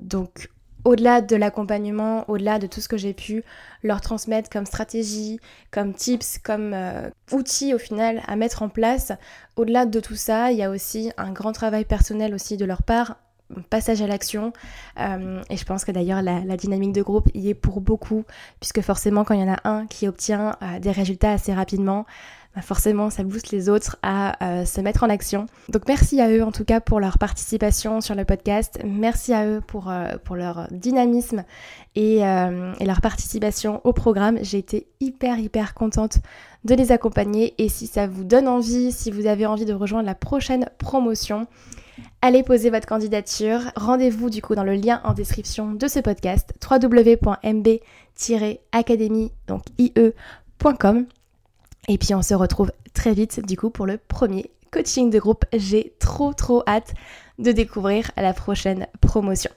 donc 0.00 0.48
au-delà 0.84 1.20
de 1.20 1.36
l'accompagnement, 1.36 2.24
au-delà 2.28 2.58
de 2.58 2.66
tout 2.66 2.80
ce 2.80 2.88
que 2.88 2.96
j'ai 2.96 3.12
pu 3.12 3.44
leur 3.82 4.00
transmettre 4.00 4.50
comme 4.50 4.66
stratégie, 4.66 5.40
comme 5.70 5.94
tips, 5.94 6.38
comme 6.38 6.72
euh, 6.74 7.08
outils 7.30 7.74
au 7.74 7.78
final 7.78 8.22
à 8.26 8.36
mettre 8.36 8.62
en 8.62 8.68
place, 8.68 9.12
au-delà 9.56 9.86
de 9.86 10.00
tout 10.00 10.16
ça, 10.16 10.52
il 10.52 10.58
y 10.58 10.62
a 10.62 10.70
aussi 10.70 11.12
un 11.16 11.32
grand 11.32 11.52
travail 11.52 11.84
personnel 11.84 12.34
aussi 12.34 12.56
de 12.56 12.64
leur 12.64 12.82
part, 12.82 13.16
passage 13.70 14.00
à 14.02 14.06
l'action. 14.06 14.52
Euh, 14.98 15.42
et 15.50 15.56
je 15.56 15.64
pense 15.64 15.84
que 15.84 15.92
d'ailleurs 15.92 16.22
la, 16.22 16.56
dynamique 16.56 16.92
de 16.92 17.02
groupe 17.02 17.28
y 17.34 17.50
est 17.50 17.54
pour 17.54 17.80
beaucoup, 17.80 18.24
puisque 18.60 18.80
forcément 18.80 19.24
quand 19.24 19.34
il 19.34 19.40
y 19.40 19.44
en 19.44 19.52
a 19.52 19.68
un 19.68 19.86
qui 19.86 20.08
obtient 20.08 20.56
euh, 20.62 20.78
des 20.78 20.90
résultats 20.90 21.32
assez 21.32 21.52
rapidement, 21.52 22.06
bah, 22.54 22.60
forcément 22.60 23.08
ça 23.08 23.24
booste 23.24 23.50
les 23.50 23.70
autres 23.70 23.96
à 24.02 24.36
euh, 24.44 24.66
se 24.66 24.82
mettre 24.82 25.04
en 25.04 25.08
action. 25.08 25.46
Donc 25.70 25.88
merci 25.88 26.20
à 26.20 26.30
eux 26.30 26.42
en 26.42 26.52
tout 26.52 26.64
cas 26.64 26.80
pour 26.80 27.00
leur 27.00 27.16
participation 27.16 28.02
sur 28.02 28.14
le 28.14 28.26
podcast, 28.26 28.78
merci 28.84 29.32
à 29.32 29.46
eux 29.46 29.62
pour, 29.66 29.88
euh, 29.88 30.12
leur 30.34 30.68
dynamisme 30.70 31.44
et, 31.94 32.26
euh, 32.26 32.74
et, 32.78 32.84
leur 32.84 33.00
participation 33.00 33.80
au 33.84 33.94
programme. 33.94 34.36
J'ai 34.42 34.58
été 34.58 34.86
hyper 35.00 35.38
hyper 35.38 35.72
contente 35.72 36.18
de 36.64 36.74
les 36.74 36.92
accompagner 36.92 37.54
et 37.56 37.70
si 37.70 37.86
ça 37.86 38.06
vous 38.06 38.24
donne 38.24 38.48
envie, 38.48 38.92
si 38.92 39.10
vous 39.10 39.24
avez 39.26 39.46
envie 39.46 39.64
de 39.64 39.72
rejoindre 39.72 40.04
la 40.06 40.14
prochaine 40.14 40.68
promotion, 40.76 41.46
allez 42.20 42.42
poser 42.42 42.68
votre 42.68 42.86
candidature. 42.86 43.60
Rendez-vous 43.76 44.28
du 44.28 44.42
coup 44.42 44.54
dans 44.54 44.64
le 44.64 44.74
lien 44.74 45.00
en 45.04 45.14
description 45.14 45.72
de 45.72 45.88
ce 45.88 46.00
podcast 46.00 46.52
www.mb-academy 46.70 49.32
donc 49.46 49.62
ie.com 49.78 51.06
et 51.88 51.98
puis 51.98 52.14
on 52.14 52.22
se 52.22 52.34
retrouve 52.34 52.72
très 52.94 53.14
vite 53.14 53.44
du 53.44 53.56
coup 53.56 53.70
pour 53.70 53.86
le 53.86 53.98
premier 53.98 54.50
coaching 54.70 55.10
de 55.10 55.18
groupe. 55.18 55.44
J'ai 55.52 55.94
trop 55.98 56.32
trop 56.32 56.62
hâte 56.66 56.94
de 57.38 57.52
découvrir 57.52 58.10
la 58.16 58.32
prochaine 58.32 58.86
promotion. 59.00 59.50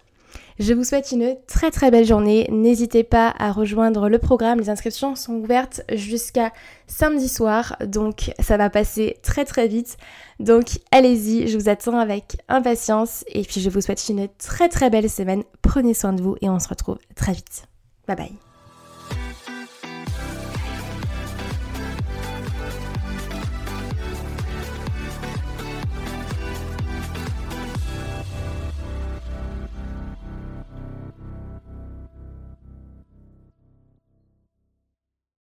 Je 0.58 0.74
vous 0.74 0.86
souhaite 0.86 1.12
une 1.12 1.36
très 1.48 1.70
très 1.70 1.92
belle 1.92 2.06
journée. 2.06 2.48
N'hésitez 2.50 3.04
pas 3.04 3.34
à 3.38 3.52
rejoindre 3.52 4.08
le 4.08 4.20
programme. 4.20 4.60
Les 4.60 4.70
inscriptions 4.70 5.16
sont 5.16 5.34
ouvertes 5.34 5.82
jusqu'à 5.94 6.54
samedi 6.88 7.28
soir, 7.28 7.76
donc 7.86 8.32
ça 8.40 8.56
va 8.56 8.70
passer 8.70 9.18
très 9.22 9.44
très 9.44 9.68
vite. 9.68 9.98
Donc 10.40 10.80
allez-y, 10.92 11.48
je 11.48 11.58
vous 11.58 11.68
attends 11.68 12.00
avec 12.00 12.38
impatience 12.48 13.26
et 13.28 13.42
puis 13.42 13.60
je 13.60 13.70
vous 13.70 13.82
souhaite 13.82 14.08
une 14.08 14.30
très 14.38 14.70
très 14.70 14.90
belle 14.90 15.10
semaine. 15.10 15.44
Prenez 15.62 15.94
soin 15.94 16.14
de 16.14 16.22
vous 16.22 16.38
et 16.42 16.50
on 16.50 16.60
se 16.60 16.70
retrouve 16.70 17.00
très 17.16 17.34
vite. 17.34 17.66
Bye 18.08 18.16
bye. 18.16 18.45